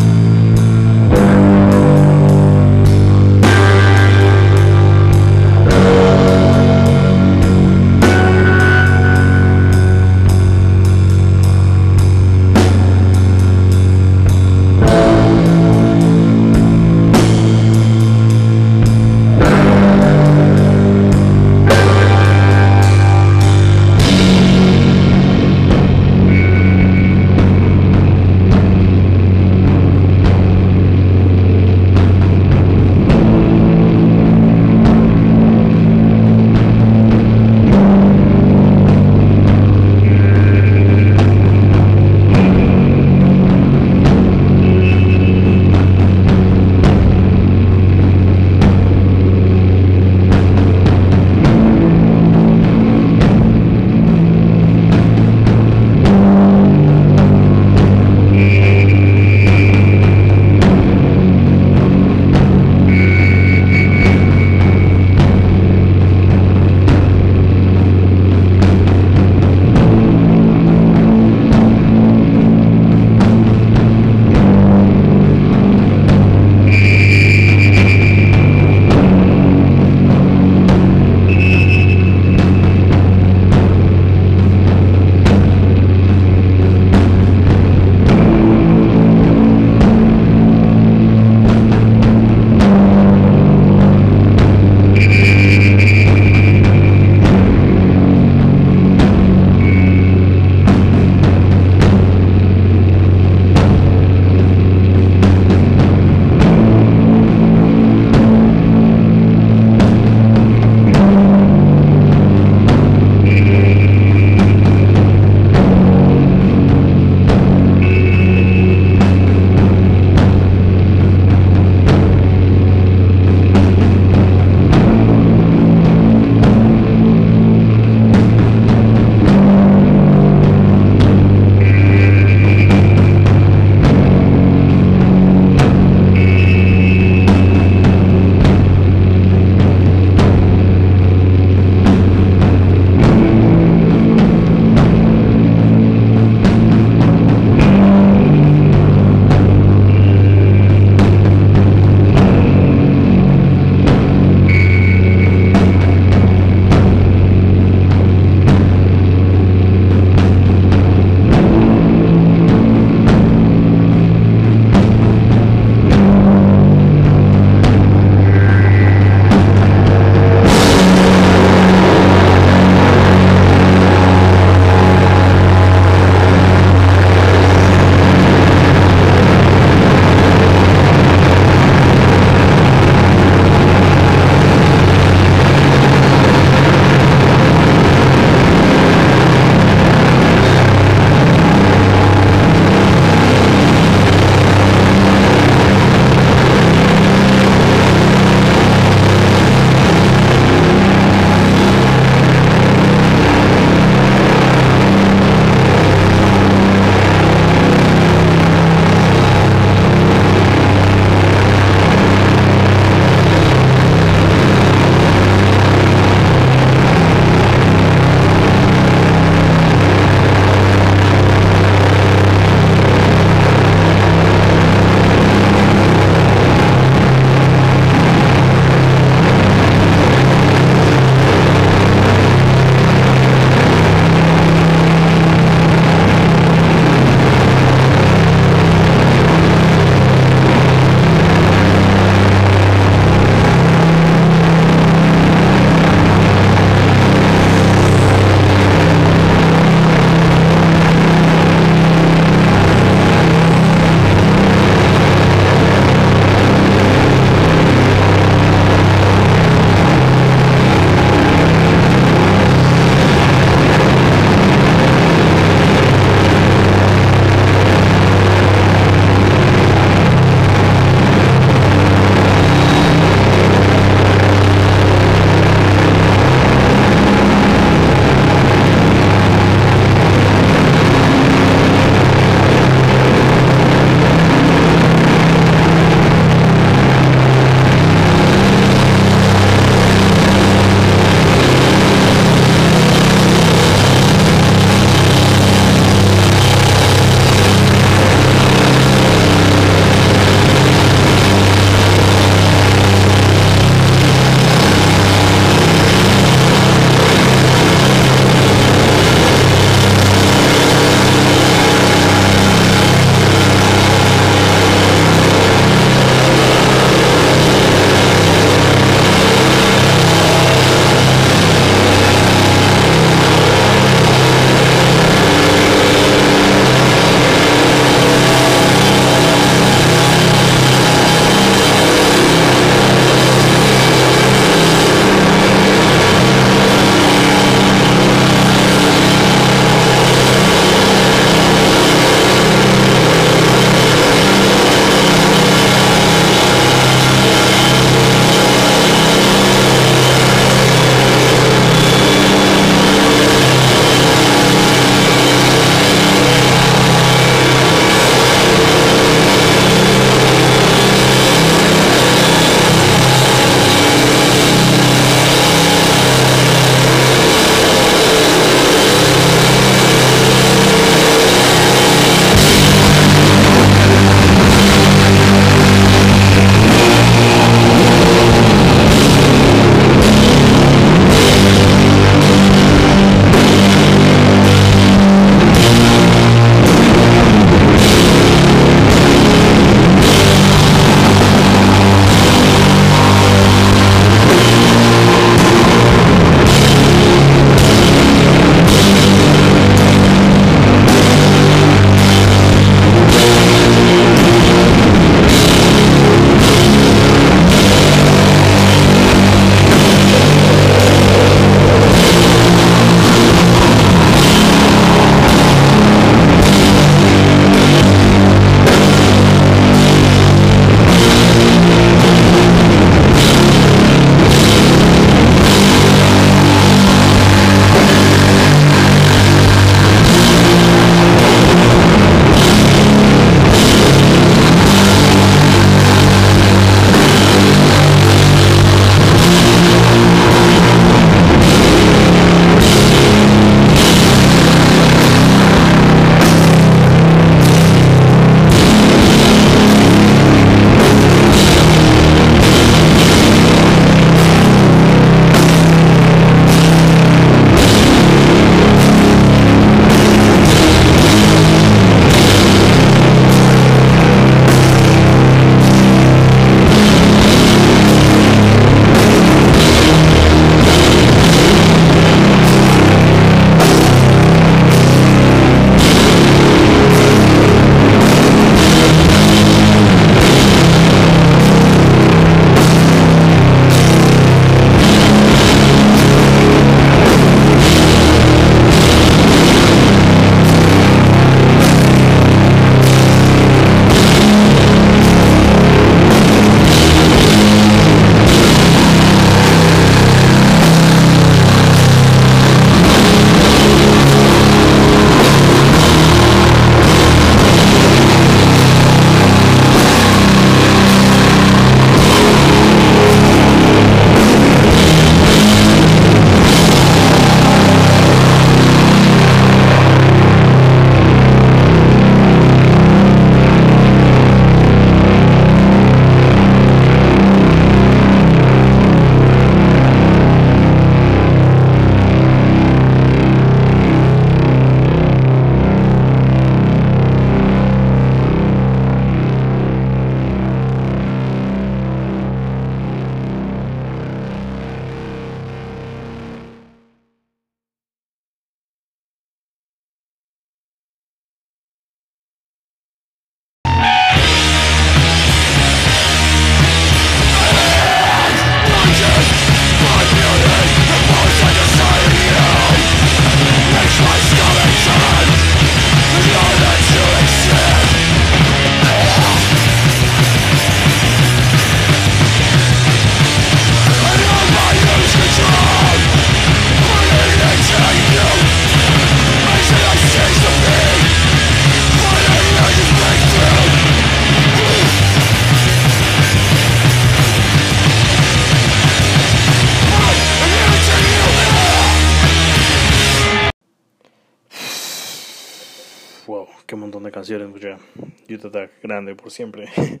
Grande 598.82 599.14
por 599.14 599.30
siempre. 599.30 599.68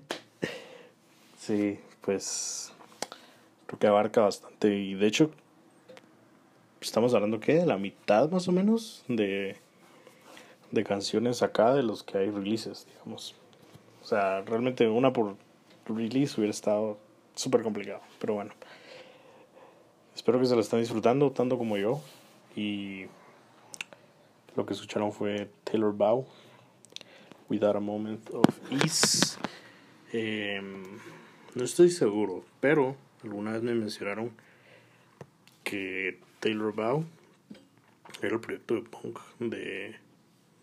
sí, 1.38 1.78
pues 2.00 2.72
creo 3.66 3.78
que 3.78 3.86
abarca 3.86 4.22
bastante 4.22 4.76
y 4.76 4.94
de 4.94 5.06
hecho 5.06 5.30
estamos 6.80 7.14
hablando 7.14 7.40
que 7.40 7.54
de 7.54 7.66
la 7.66 7.78
mitad 7.78 8.30
más 8.30 8.46
o 8.48 8.52
menos 8.52 9.04
de 9.08 9.56
de 10.70 10.84
canciones 10.84 11.42
acá 11.42 11.74
de 11.74 11.82
los 11.82 12.02
que 12.02 12.18
hay 12.18 12.30
releases, 12.30 12.86
digamos. 12.86 13.34
O 14.02 14.06
sea, 14.06 14.42
realmente 14.42 14.88
una 14.88 15.12
por 15.12 15.36
release 15.88 16.34
hubiera 16.36 16.50
estado 16.50 16.98
súper 17.34 17.62
complicado, 17.62 18.00
pero 18.18 18.34
bueno. 18.34 18.52
Espero 20.14 20.40
que 20.40 20.46
se 20.46 20.54
lo 20.54 20.60
estén 20.60 20.80
disfrutando 20.80 21.30
tanto 21.30 21.58
como 21.58 21.76
yo 21.76 22.00
y 22.54 23.06
lo 24.54 24.64
que 24.64 24.72
escucharon 24.72 25.12
fue 25.12 25.50
Taylor 25.64 25.92
Bow, 25.92 26.26
Without 27.48 27.76
a 27.76 27.80
Moment 27.80 28.28
of 28.30 28.44
Ease. 28.70 29.36
Em, 30.12 30.82
no 31.54 31.64
estoy 31.64 31.90
seguro, 31.90 32.44
pero 32.60 32.96
alguna 33.22 33.52
vez 33.52 33.62
me 33.62 33.74
mencionaron 33.74 34.32
que 35.64 36.18
Taylor 36.40 36.72
Bow 36.72 37.04
era 38.22 38.34
el 38.34 38.40
proyecto 38.40 38.74
de 38.74 38.82
punk 38.82 39.18
de, 39.38 39.96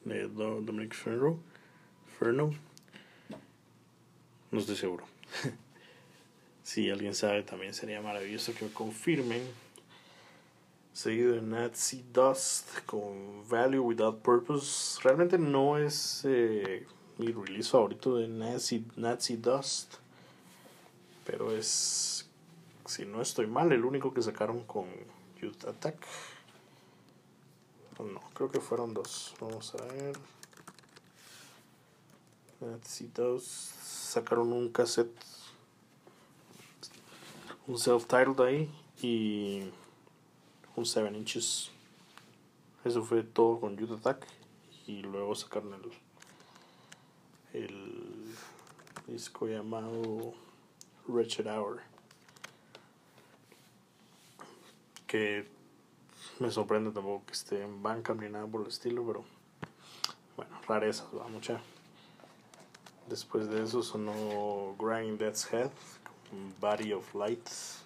de 0.05 0.27
Dominic. 0.27 0.93
Ferno. 0.93 2.51
No 4.51 4.59
estoy 4.59 4.75
seguro. 4.75 5.05
si 6.63 6.89
alguien 6.89 7.15
sabe, 7.15 7.43
también 7.43 7.73
sería 7.73 8.01
maravilloso 8.01 8.53
que 8.53 8.65
me 8.65 8.71
confirmen 8.71 9.41
seguido 10.93 11.33
de 11.33 11.41
Nazi 11.41 12.05
Dust 12.13 12.85
con 12.85 13.47
Value 13.49 13.79
Without 13.79 14.21
Purpose. 14.21 14.99
Realmente 15.03 15.37
no 15.39 15.77
es 15.77 16.21
eh, 16.23 16.85
mi 17.17 17.31
release 17.31 17.69
favorito 17.69 18.15
de 18.15 18.27
Nazi, 18.27 18.85
Nazi 18.95 19.37
Dust, 19.37 19.95
pero 21.25 21.51
es, 21.51 22.29
si 22.85 23.05
no 23.05 23.21
estoy 23.21 23.47
mal, 23.47 23.71
el 23.71 23.83
único 23.83 24.13
que 24.13 24.21
sacaron 24.21 24.63
con 24.63 24.85
Youth 25.41 25.65
Attack. 25.65 25.97
no, 27.99 28.21
creo 28.33 28.51
que 28.51 28.59
fueron 28.59 28.93
dos. 28.93 29.35
Vamos 29.41 29.73
a 29.75 29.83
ver. 29.85 30.17
Nazi 32.61 33.09
Dust 33.13 33.73
sacaron 33.83 34.53
un 34.53 34.69
cassette, 34.69 35.11
un 37.67 37.77
self-titled 37.77 38.39
ahí 38.39 38.71
y 39.01 39.69
un 40.75 40.85
7 40.85 41.15
inches. 41.17 41.71
Eso 42.83 43.03
fue 43.03 43.23
todo 43.23 43.59
con 43.59 43.77
Youth 43.77 43.91
Attack. 43.91 44.27
Y 44.87 45.01
luego 45.01 45.33
sacaron 45.35 45.73
el, 47.53 47.63
el 47.63 48.25
disco 49.07 49.47
llamado 49.47 50.33
Wretched 51.07 51.47
Hour. 51.47 51.81
Que 55.07 55.47
me 56.39 56.51
sorprende 56.51 56.91
tampoco 56.91 57.25
que 57.25 57.33
esté 57.33 57.61
en 57.61 57.81
banca 57.83 58.13
ni 58.13 58.29
nada 58.29 58.47
por 58.47 58.61
el 58.61 58.67
estilo, 58.67 59.05
pero 59.05 59.23
bueno, 60.35 60.59
rarezas, 60.67 61.07
va 61.15 61.27
mucha. 61.27 61.61
Después 63.07 63.49
de 63.49 63.63
eso 63.63 63.83
sonó 63.83 64.75
Grind 64.79 65.19
Death's 65.19 65.51
Head, 65.53 65.69
Body 66.59 66.93
of 66.93 67.13
Lights. 67.13 67.82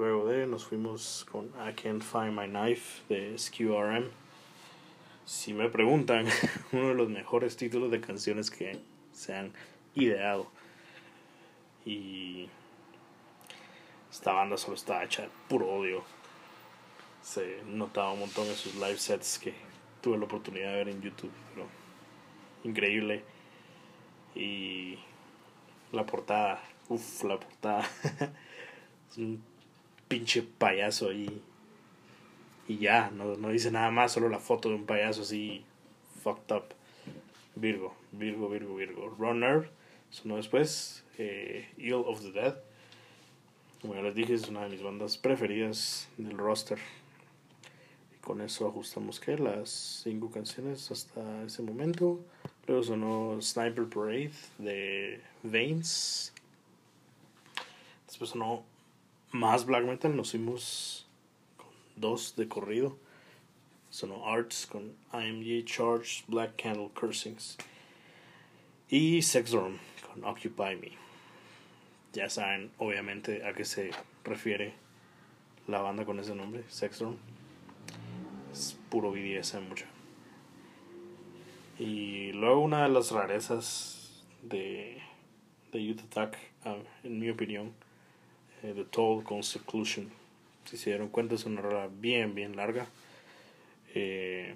Luego 0.00 0.28
de 0.28 0.46
nos 0.46 0.64
fuimos 0.64 1.26
con 1.30 1.48
I 1.48 1.74
Can't 1.74 2.02
Find 2.02 2.32
My 2.32 2.48
Knife 2.48 3.02
de 3.10 3.36
SQRM. 3.36 4.08
Si 5.26 5.52
me 5.52 5.68
preguntan, 5.68 6.26
uno 6.72 6.88
de 6.88 6.94
los 6.94 7.10
mejores 7.10 7.54
títulos 7.54 7.90
de 7.90 8.00
canciones 8.00 8.50
que 8.50 8.80
se 9.12 9.34
han 9.36 9.52
ideado. 9.94 10.50
Y 11.84 12.48
esta 14.10 14.32
banda 14.32 14.56
solo 14.56 14.76
está 14.76 15.04
hecha 15.04 15.24
de 15.24 15.28
puro 15.50 15.68
odio. 15.68 16.02
Se 17.20 17.62
notaba 17.66 18.12
un 18.12 18.20
montón 18.20 18.46
en 18.46 18.54
sus 18.54 18.76
live 18.76 18.96
sets 18.96 19.38
que 19.38 19.52
tuve 20.00 20.16
la 20.16 20.24
oportunidad 20.24 20.70
de 20.70 20.76
ver 20.76 20.88
en 20.88 21.02
YouTube. 21.02 21.32
Pero 21.52 21.66
increíble. 22.64 23.22
Y 24.34 24.98
la 25.92 26.06
portada, 26.06 26.62
uff, 26.88 27.22
la 27.22 27.38
portada. 27.38 27.86
es 29.10 29.18
un 29.18 29.49
pinche 30.10 30.42
payaso 30.42 31.08
ahí. 31.08 31.40
Y 32.66 32.78
ya, 32.78 33.10
no, 33.10 33.36
no 33.36 33.48
dice 33.50 33.70
nada 33.70 33.90
más, 33.92 34.12
solo 34.12 34.28
la 34.28 34.40
foto 34.40 34.68
de 34.68 34.74
un 34.74 34.84
payaso 34.84 35.22
así 35.22 35.64
fucked 36.22 36.54
up. 36.54 36.64
Virgo, 37.54 37.94
Virgo, 38.12 38.48
Virgo, 38.48 38.74
Virgo. 38.74 39.08
Runner, 39.18 39.70
sonó 40.10 40.36
después. 40.36 41.04
Eh, 41.16 41.68
of 41.92 42.22
the 42.22 42.32
Dead. 42.32 42.56
Como 43.80 43.94
ya 43.94 44.02
les 44.02 44.14
dije, 44.14 44.34
es 44.34 44.48
una 44.48 44.64
de 44.64 44.70
mis 44.70 44.82
bandas 44.82 45.16
preferidas 45.16 46.08
del 46.16 46.36
roster. 46.36 46.78
Y 48.14 48.18
con 48.20 48.40
eso 48.40 48.66
ajustamos 48.66 49.20
que 49.20 49.38
las 49.38 50.02
cinco 50.02 50.30
canciones 50.30 50.90
hasta 50.90 51.44
ese 51.44 51.62
momento. 51.62 52.20
Luego 52.66 52.82
sonó 52.82 53.40
Sniper 53.40 53.86
Parade 53.88 54.32
de 54.58 55.20
Veins. 55.42 56.32
Después 58.06 58.30
sonó 58.30 58.64
más 59.32 59.64
black 59.64 59.84
metal 59.84 60.16
nos 60.16 60.32
fuimos 60.32 61.06
con 61.56 61.68
dos 61.96 62.36
de 62.36 62.48
corrido. 62.48 62.96
Sonó 63.90 64.26
Arts 64.26 64.66
con 64.66 64.94
IMG 65.12 65.64
Charge, 65.64 66.24
Black 66.28 66.60
Candle 66.62 66.90
Cursings. 66.94 67.56
Y 68.88 69.22
Sex 69.22 69.50
Dorm 69.50 69.78
con 70.06 70.24
Occupy 70.24 70.76
Me. 70.76 70.92
Ya 72.12 72.28
saben, 72.28 72.72
obviamente, 72.78 73.44
a 73.44 73.52
qué 73.52 73.64
se 73.64 73.90
refiere 74.24 74.74
la 75.66 75.80
banda 75.80 76.04
con 76.04 76.18
ese 76.18 76.34
nombre, 76.34 76.64
Sex 76.68 76.98
Dorm. 76.98 77.16
Es 78.52 78.76
puro 78.88 79.12
BDSM 79.12 79.68
mucho. 79.68 79.86
Y 81.78 82.32
luego 82.32 82.60
una 82.60 82.82
de 82.82 82.90
las 82.90 83.10
rarezas 83.10 84.24
de, 84.42 85.00
de 85.72 85.84
Youth 85.84 86.00
Attack, 86.00 86.36
ah, 86.64 86.76
en 87.04 87.18
mi 87.18 87.30
opinión, 87.30 87.72
The 88.62 88.70
eh, 88.70 88.86
Toll 88.90 89.24
con 89.24 89.42
Seclusion. 89.42 90.10
Si 90.64 90.76
se 90.76 90.90
dieron 90.90 91.08
cuenta 91.08 91.34
es 91.34 91.44
una 91.44 91.60
rola 91.60 91.88
bien, 91.90 92.34
bien 92.34 92.56
larga. 92.56 92.86
Eh, 93.94 94.54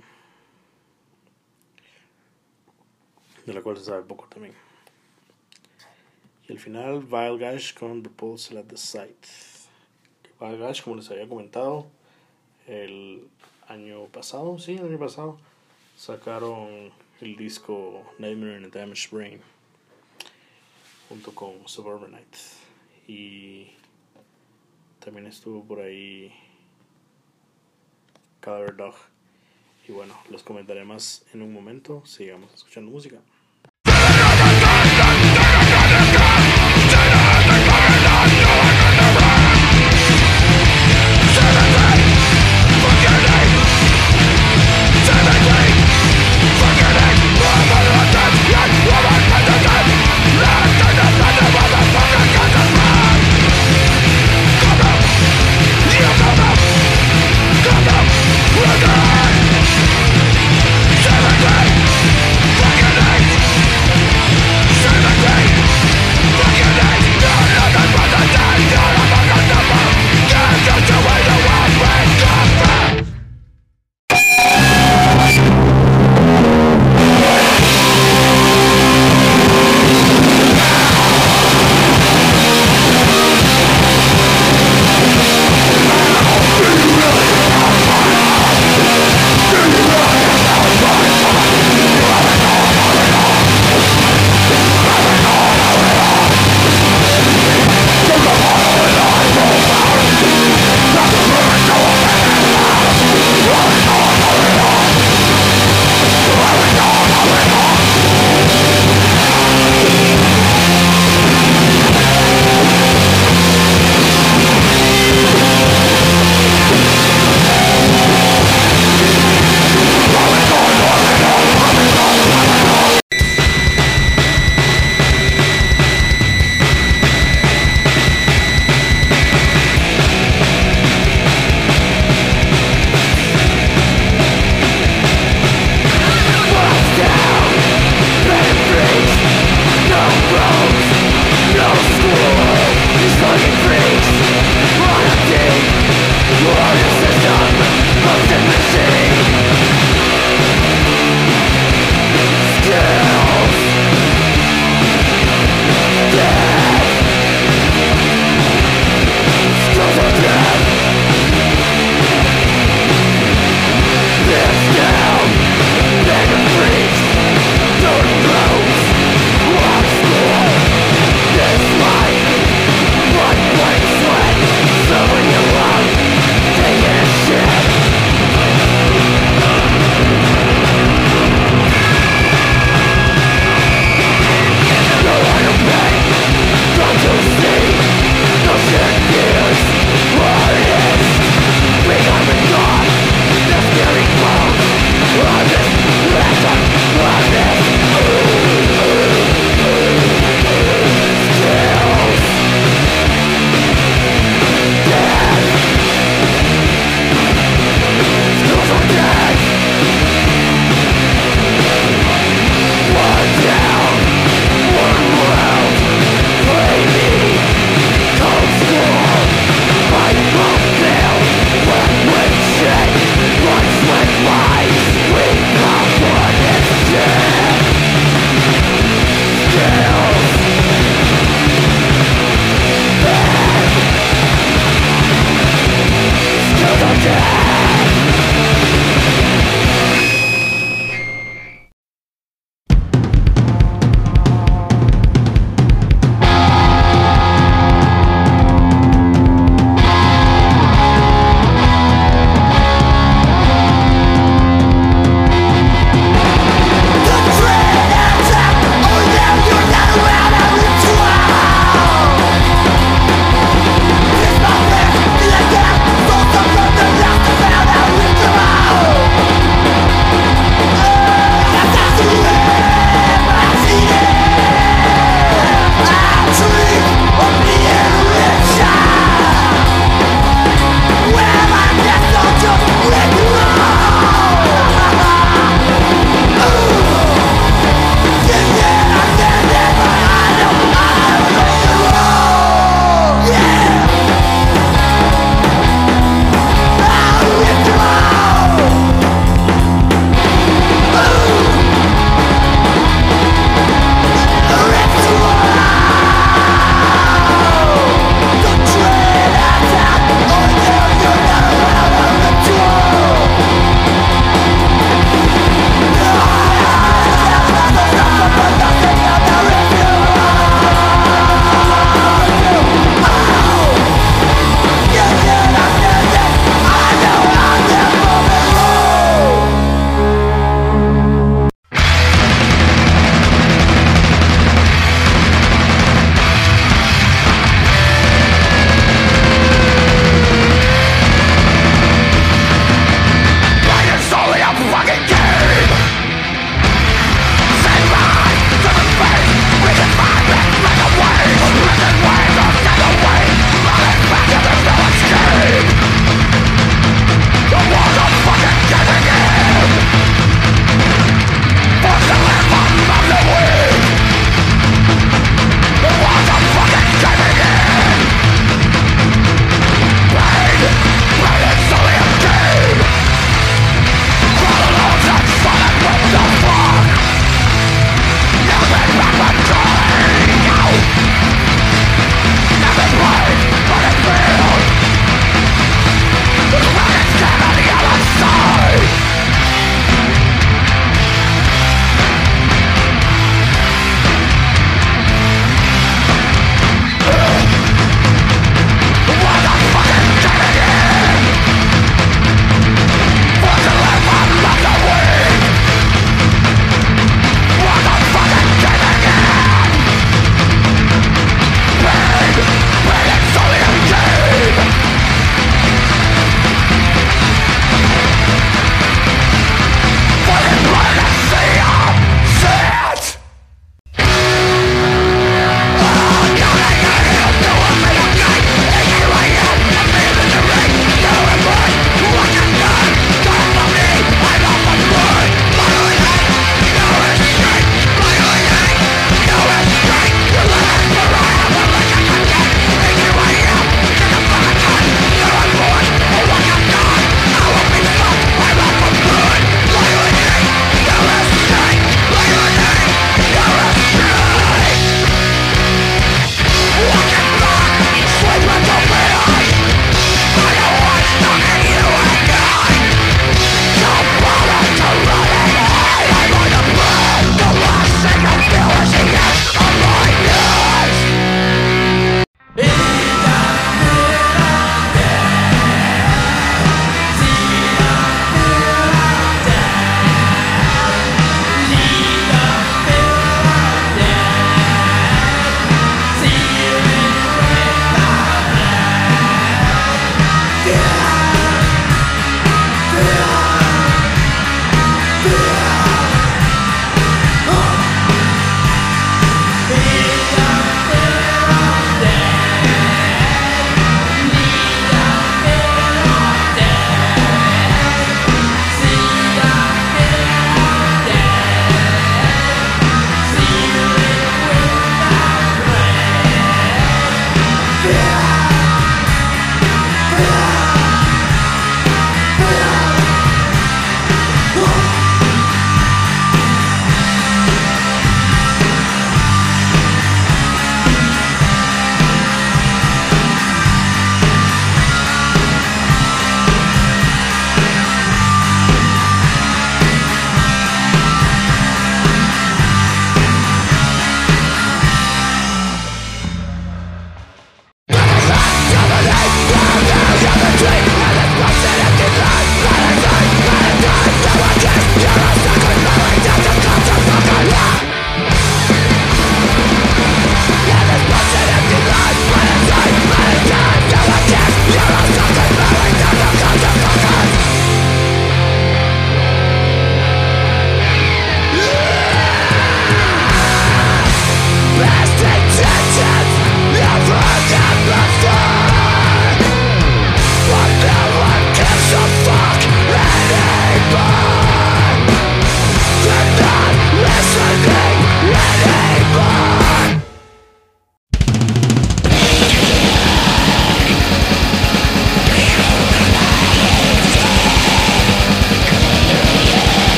de 3.47 3.53
la 3.53 3.63
cual 3.63 3.77
se 3.77 3.85
sabe 3.85 4.03
poco 4.03 4.27
también. 4.27 4.55
Y 6.49 6.53
al 6.53 6.59
final, 6.59 7.03
Vile 7.03 7.39
Gash 7.39 7.75
con 7.75 8.03
Proposal 8.03 8.59
at 8.59 8.65
the 8.65 8.77
Site. 8.77 9.29
Vile 10.41 10.59
Gash, 10.59 10.83
como 10.83 10.97
les 10.97 11.11
había 11.11 11.29
comentado, 11.29 11.87
el 12.67 13.27
año 13.69 14.05
pasado, 14.07 14.59
sí, 14.59 14.75
el 14.75 14.87
año 14.87 14.99
pasado, 14.99 15.39
sacaron 15.97 16.93
el 17.21 17.37
disco 17.37 18.03
Nightmare 18.19 18.59
in 18.59 18.65
a 18.65 18.69
Damaged 18.69 19.11
Brain 19.11 19.41
junto 21.09 21.35
con 21.35 21.67
Suburbanite. 21.67 22.39
Y 23.07 23.71
también 25.05 25.27
estuvo 25.27 25.63
por 25.63 25.81
ahí 25.81 26.33
Color 28.43 28.77
Dog. 28.77 28.95
Y 29.87 29.93
bueno, 29.93 30.19
los 30.31 30.43
comentaré 30.43 30.85
más 30.85 31.27
en 31.35 31.43
un 31.43 31.53
momento. 31.53 32.05
Sigamos 32.07 32.55
escuchando 32.55 32.91
música. 32.91 33.21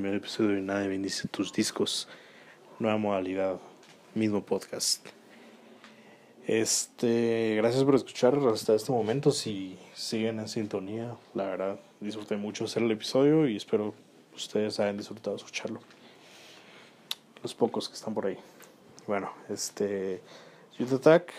Primer 0.00 0.14
episodio 0.14 0.50
de 0.50 0.60
Nadie 0.60 0.86
bendice 0.86 1.26
tus 1.26 1.52
discos. 1.52 2.06
Nueva 2.78 2.98
modalidad, 2.98 3.58
mismo 4.14 4.46
podcast. 4.46 5.04
Este, 6.46 7.56
gracias 7.56 7.82
por 7.82 7.96
escuchar 7.96 8.38
hasta 8.46 8.76
este 8.76 8.92
momento. 8.92 9.32
Si 9.32 9.76
siguen 9.94 10.38
en 10.38 10.46
sintonía, 10.46 11.16
la 11.34 11.46
verdad 11.46 11.80
disfruté 11.98 12.36
mucho 12.36 12.66
hacer 12.66 12.84
el 12.84 12.92
episodio 12.92 13.48
y 13.48 13.56
espero 13.56 13.92
ustedes 14.36 14.78
hayan 14.78 14.96
disfrutado 14.96 15.34
escucharlo. 15.34 15.80
Los 17.42 17.52
pocos 17.52 17.88
que 17.88 17.96
están 17.96 18.14
por 18.14 18.26
ahí. 18.26 18.38
Bueno, 19.08 19.32
este, 19.48 20.22
Youth 20.78 20.92
Attack, 20.92 21.32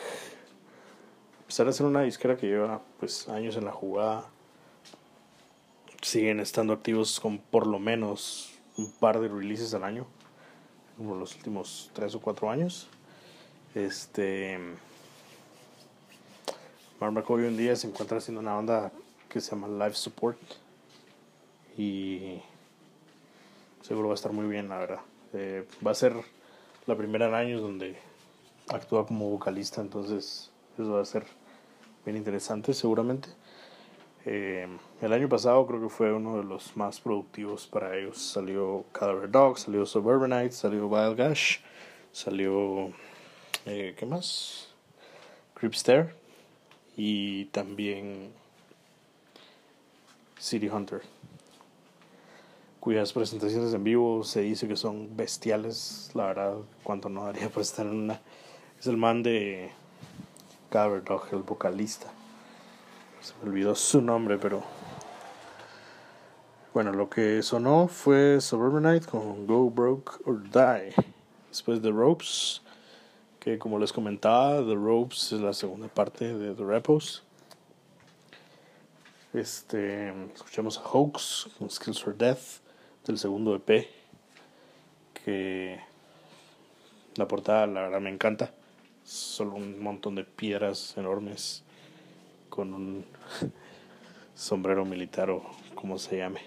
a 1.43 1.47
pesar 1.47 1.65
de 1.65 1.71
ser 1.71 1.85
una 1.85 2.01
disquera 2.01 2.35
que 2.35 2.47
lleva 2.47 2.81
pues 2.99 3.29
años 3.29 3.55
en 3.55 3.63
la 3.63 3.71
jugada 3.71 4.27
siguen 6.01 6.39
estando 6.39 6.73
activos 6.73 7.19
con 7.19 7.37
por 7.37 7.67
lo 7.67 7.79
menos 7.79 8.48
un 8.79 8.91
par 8.91 9.19
de 9.19 9.27
releases 9.27 9.73
al 9.73 9.83
año, 9.83 10.05
como 10.97 11.15
los 11.15 11.35
últimos 11.35 11.91
tres 11.93 12.15
o 12.15 12.21
cuatro 12.21 12.49
años. 12.49 12.87
Este. 13.75 14.57
Mark 16.99 17.29
hoy 17.29 17.45
en 17.45 17.57
día 17.57 17.75
se 17.75 17.87
encuentra 17.87 18.17
haciendo 18.17 18.41
una 18.41 18.53
banda 18.53 18.91
que 19.29 19.39
se 19.39 19.51
llama 19.51 19.67
Live 19.67 19.95
Support 19.95 20.39
y 21.77 22.41
seguro 23.81 24.09
va 24.09 24.13
a 24.13 24.15
estar 24.15 24.33
muy 24.33 24.47
bien, 24.47 24.67
la 24.69 24.77
verdad. 24.79 24.99
Eh, 25.33 25.65
va 25.85 25.91
a 25.91 25.95
ser 25.95 26.13
la 26.87 26.97
primera 26.97 27.27
en 27.27 27.33
años 27.35 27.61
donde 27.61 27.97
actúa 28.67 29.05
como 29.05 29.29
vocalista, 29.29 29.81
entonces 29.81 30.51
eso 30.77 30.91
va 30.91 31.01
a 31.01 31.05
ser 31.05 31.25
bien 32.05 32.17
interesante 32.17 32.73
seguramente. 32.73 33.29
Eh, 34.25 34.67
el 35.01 35.13
año 35.13 35.29
pasado 35.29 35.65
creo 35.65 35.81
que 35.81 35.89
fue 35.89 36.13
uno 36.13 36.37
de 36.37 36.43
los 36.43 36.75
más 36.75 36.99
productivos 36.99 37.67
para 37.67 37.97
ellos. 37.97 38.17
Salió 38.17 38.83
Cadaver 38.91 39.31
Dog, 39.31 39.57
salió 39.57 39.85
Suburbanite, 39.85 40.51
salió 40.51 40.87
Wild 40.87 41.17
Gash, 41.17 41.59
salió. 42.11 42.91
Eh, 43.65 43.95
¿Qué 43.97 44.05
más? 44.05 44.69
Creepster 45.53 46.15
y 46.95 47.45
también 47.45 48.31
City 50.37 50.69
Hunter, 50.69 51.01
cuyas 52.79 53.11
presentaciones 53.11 53.73
en 53.73 53.83
vivo 53.83 54.23
se 54.23 54.41
dice 54.41 54.67
que 54.67 54.75
son 54.75 55.15
bestiales. 55.15 56.11
La 56.13 56.27
verdad, 56.27 56.55
cuánto 56.83 57.09
no 57.09 57.25
daría 57.25 57.49
por 57.49 57.61
estar 57.61 57.85
en 57.85 57.95
una. 57.95 58.21
Es 58.79 58.87
el 58.87 58.97
man 58.97 59.23
de 59.23 59.71
Cadaver 60.69 61.03
Dog, 61.03 61.27
el 61.31 61.43
vocalista. 61.43 62.11
Se 63.21 63.33
me 63.41 63.49
olvidó 63.49 63.75
su 63.75 64.01
nombre, 64.01 64.37
pero. 64.37 64.63
Bueno, 66.73 66.93
lo 66.93 67.09
que 67.09 67.43
sonó 67.43 67.87
fue 67.89 68.39
Suburbanite 68.39 69.07
con 69.07 69.45
Go 69.45 69.69
Broke 69.69 70.13
or 70.25 70.41
Die. 70.43 70.93
Después 71.49 71.81
The 71.81 71.91
Ropes, 71.91 72.61
que 73.39 73.57
como 73.57 73.77
les 73.77 73.91
comentaba, 73.91 74.63
The 74.65 74.75
Ropes 74.75 75.33
es 75.33 75.41
la 75.41 75.51
segunda 75.51 75.89
parte 75.89 76.33
de 76.33 76.53
The 76.53 76.63
Repos. 76.63 77.23
Este, 79.33 80.13
escuchamos 80.33 80.77
a 80.77 80.81
Hoax 80.81 81.49
con 81.57 81.69
Skills 81.69 82.01
for 82.01 82.15
Death 82.15 82.61
del 83.05 83.17
segundo 83.17 83.53
EP. 83.55 83.87
Que 85.13 85.81
la 87.15 87.27
portada, 87.27 87.67
la 87.67 87.81
verdad, 87.81 87.99
me 87.99 88.11
encanta. 88.11 88.53
Solo 89.03 89.55
un 89.55 89.81
montón 89.83 90.15
de 90.15 90.23
piedras 90.23 90.93
enormes 90.95 91.63
con 92.49 92.73
un 92.73 93.05
sombrero 94.35 94.85
militar 94.85 95.29
o 95.29 95.43
como 95.75 95.97
se 95.97 96.17
llame. 96.17 96.41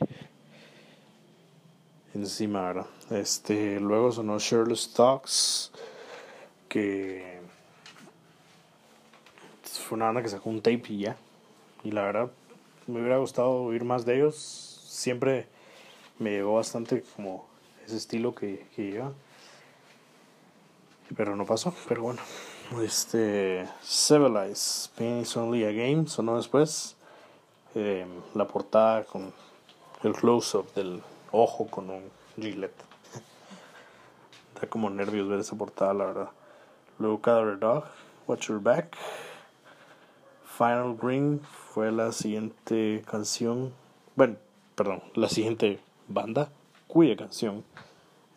Encima 2.15 2.63
¿verdad? 2.63 2.87
este 3.11 3.81
luego 3.81 4.13
sonó 4.13 4.39
Shirley 4.39 4.79
Talks 4.95 5.73
que 6.69 7.41
fue 9.65 9.97
una 9.97 10.07
banda 10.07 10.23
que 10.23 10.29
sacó 10.29 10.51
un 10.51 10.61
tape 10.61 10.83
y 10.89 10.99
ya. 11.01 11.17
Y 11.85 11.91
la 11.91 12.03
verdad 12.03 12.31
me 12.87 13.01
hubiera 13.01 13.19
gustado 13.19 13.51
oír 13.51 13.85
más 13.85 14.05
de 14.05 14.17
ellos. 14.17 14.37
Siempre 14.37 15.47
me 16.19 16.31
llegó 16.31 16.55
bastante 16.55 17.03
como 17.17 17.47
ese 17.85 17.97
estilo 17.97 18.35
que, 18.35 18.67
que 18.75 18.91
lleva. 18.91 19.13
Pero 21.17 21.37
no 21.37 21.45
pasó 21.45 21.75
pero 21.89 22.03
bueno 22.03 22.23
este, 22.81 23.69
Civilize, 23.83 24.89
Pain 24.97 25.21
is 25.21 25.37
Only 25.37 25.65
a 25.65 25.73
Game, 25.73 26.07
sonó 26.07 26.37
después. 26.37 26.97
Eh, 27.75 28.07
la 28.35 28.47
portada 28.47 29.05
con 29.05 29.33
el 30.03 30.13
close-up 30.13 30.73
del 30.75 31.03
ojo 31.31 31.67
con 31.67 31.91
un 31.91 32.11
gilet. 32.37 32.73
da 34.61 34.69
como 34.69 34.91
nervios 34.91 35.29
ver 35.29 35.41
esa 35.41 35.57
portada, 35.57 35.93
la 35.95 36.05
verdad. 36.05 36.31
Luego 36.99 37.21
Cadaver 37.21 37.59
Dog, 37.59 37.85
Watch 38.27 38.49
Your 38.49 38.61
Back. 38.61 38.97
Final 40.57 40.97
Green 41.01 41.41
fue 41.73 41.91
la 41.91 42.13
siguiente 42.13 43.03
canción. 43.11 43.73
Bueno, 44.17 44.37
perdón, 44.75 45.03
la 45.15 45.29
siguiente 45.29 45.81
banda 46.09 46.51
cuya 46.87 47.17
canción 47.17 47.65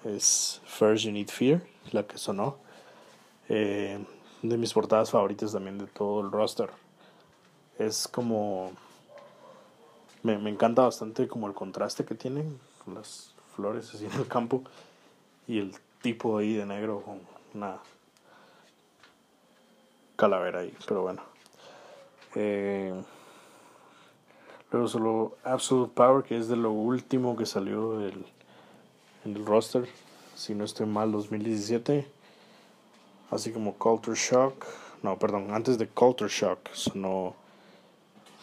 es 0.06 0.62
First 0.66 1.03
You 1.03 1.12
Need 1.12 1.28
Fear, 1.28 1.62
la 1.91 2.03
que 2.03 2.18
sonó. 2.18 2.57
Eh, 3.49 3.99
de 4.49 4.57
mis 4.57 4.73
portadas 4.73 5.11
favoritas 5.11 5.51
también 5.51 5.77
de 5.77 5.88
todo 5.88 6.22
el 6.22 6.31
roster. 6.31 6.69
Es 7.77 8.07
como... 8.07 8.72
Me, 10.23 10.38
me 10.38 10.49
encanta 10.49 10.81
bastante 10.81 11.27
como 11.27 11.47
el 11.47 11.53
contraste 11.53 12.03
que 12.03 12.15
tienen 12.15 12.59
con 12.84 12.95
las 12.95 13.34
flores 13.55 13.93
así 13.93 14.05
en 14.05 14.13
el 14.13 14.27
campo 14.27 14.63
y 15.47 15.59
el 15.59 15.76
tipo 16.01 16.38
ahí 16.38 16.53
de 16.53 16.65
negro 16.65 17.01
con 17.01 17.19
una 17.53 17.77
calavera 20.15 20.59
ahí, 20.59 20.73
pero 20.88 21.03
bueno. 21.03 21.22
Eh, 22.35 22.93
luego 24.72 24.88
solo 24.88 25.38
Absolute 25.43 25.93
Power, 25.93 26.23
que 26.23 26.38
es 26.38 26.47
de 26.47 26.57
lo 26.57 26.72
último 26.72 27.35
que 27.35 27.45
salió 27.45 27.97
del, 27.97 28.26
en 29.23 29.35
el 29.35 29.45
roster, 29.45 29.88
si 30.35 30.53
no 30.53 30.65
estoy 30.65 30.85
mal, 30.85 31.11
2017 31.11 32.07
así 33.31 33.52
como 33.52 33.73
Culture 33.76 34.18
Shock. 34.18 34.65
No, 35.03 35.18
perdón, 35.19 35.53
antes 35.53 35.77
de 35.77 35.88
Culture 35.88 36.30
Shock 36.30 36.73
sonó 36.73 37.35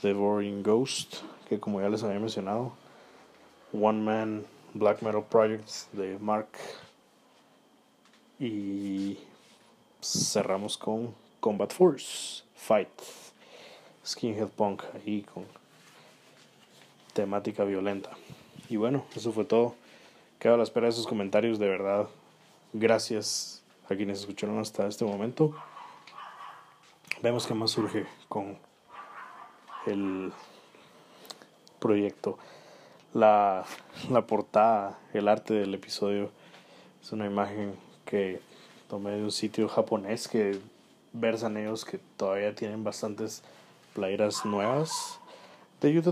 Devouring 0.02 0.62
Ghost, 0.62 1.16
que 1.48 1.58
como 1.58 1.80
ya 1.80 1.88
les 1.88 2.02
había 2.02 2.18
mencionado, 2.18 2.72
One 3.72 4.00
Man 4.00 4.44
Black 4.74 5.02
Metal 5.02 5.24
Project 5.24 5.68
de 5.92 6.18
Mark. 6.18 6.48
Y 8.38 9.18
cerramos 10.00 10.76
con 10.76 11.14
Combat 11.40 11.72
Force, 11.72 12.42
Fight, 12.56 12.88
Skinhead 14.04 14.48
Punk, 14.48 14.82
ahí 14.94 15.22
con 15.22 15.44
temática 17.12 17.64
violenta. 17.64 18.10
Y 18.68 18.76
bueno, 18.76 19.04
eso 19.14 19.32
fue 19.32 19.44
todo. 19.44 19.74
Quedo 20.38 20.54
a 20.54 20.56
la 20.56 20.64
espera 20.64 20.86
de 20.86 20.92
sus 20.92 21.06
comentarios, 21.06 21.58
de 21.58 21.68
verdad. 21.68 22.08
Gracias 22.72 23.61
a 23.92 23.96
quienes 23.96 24.20
escucharon 24.20 24.58
hasta 24.58 24.86
este 24.86 25.04
momento. 25.04 25.54
Vemos 27.22 27.46
que 27.46 27.54
más 27.54 27.70
surge 27.70 28.06
con 28.28 28.58
el 29.86 30.32
proyecto. 31.78 32.38
La, 33.14 33.64
la 34.10 34.26
portada, 34.26 34.98
el 35.12 35.28
arte 35.28 35.54
del 35.54 35.74
episodio 35.74 36.30
es 37.02 37.12
una 37.12 37.26
imagen 37.26 37.76
que 38.04 38.40
tomé 38.88 39.12
de 39.12 39.22
un 39.22 39.30
sitio 39.30 39.68
japonés 39.68 40.26
que 40.26 40.58
versan 41.12 41.58
ellos 41.58 41.84
que 41.84 41.98
todavía 42.16 42.54
tienen 42.54 42.84
bastantes 42.84 43.42
playeras 43.94 44.44
nuevas 44.46 45.20
de 45.80 45.92
Youth. 45.92 46.06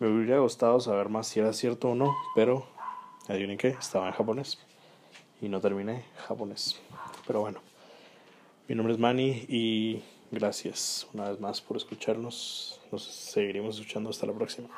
Me 0.00 0.08
hubiera 0.08 0.40
gustado 0.40 0.80
saber 0.80 1.08
más 1.08 1.28
si 1.28 1.38
era 1.38 1.52
cierto 1.52 1.90
o 1.90 1.94
no, 1.94 2.14
pero 2.34 2.66
adivinen 3.28 3.56
qué, 3.56 3.68
estaba 3.68 4.08
en 4.08 4.12
japonés 4.12 4.58
y 5.40 5.48
no 5.48 5.60
terminé 5.60 6.04
japonés. 6.26 6.80
Pero 7.26 7.40
bueno, 7.40 7.60
mi 8.68 8.74
nombre 8.74 8.94
es 8.94 9.00
Manny 9.00 9.44
y 9.48 10.02
gracias 10.30 11.06
una 11.12 11.30
vez 11.30 11.40
más 11.40 11.60
por 11.60 11.76
escucharnos. 11.76 12.80
Nos 12.90 13.04
seguiremos 13.04 13.78
escuchando 13.78 14.10
hasta 14.10 14.26
la 14.26 14.32
próxima. 14.32 14.68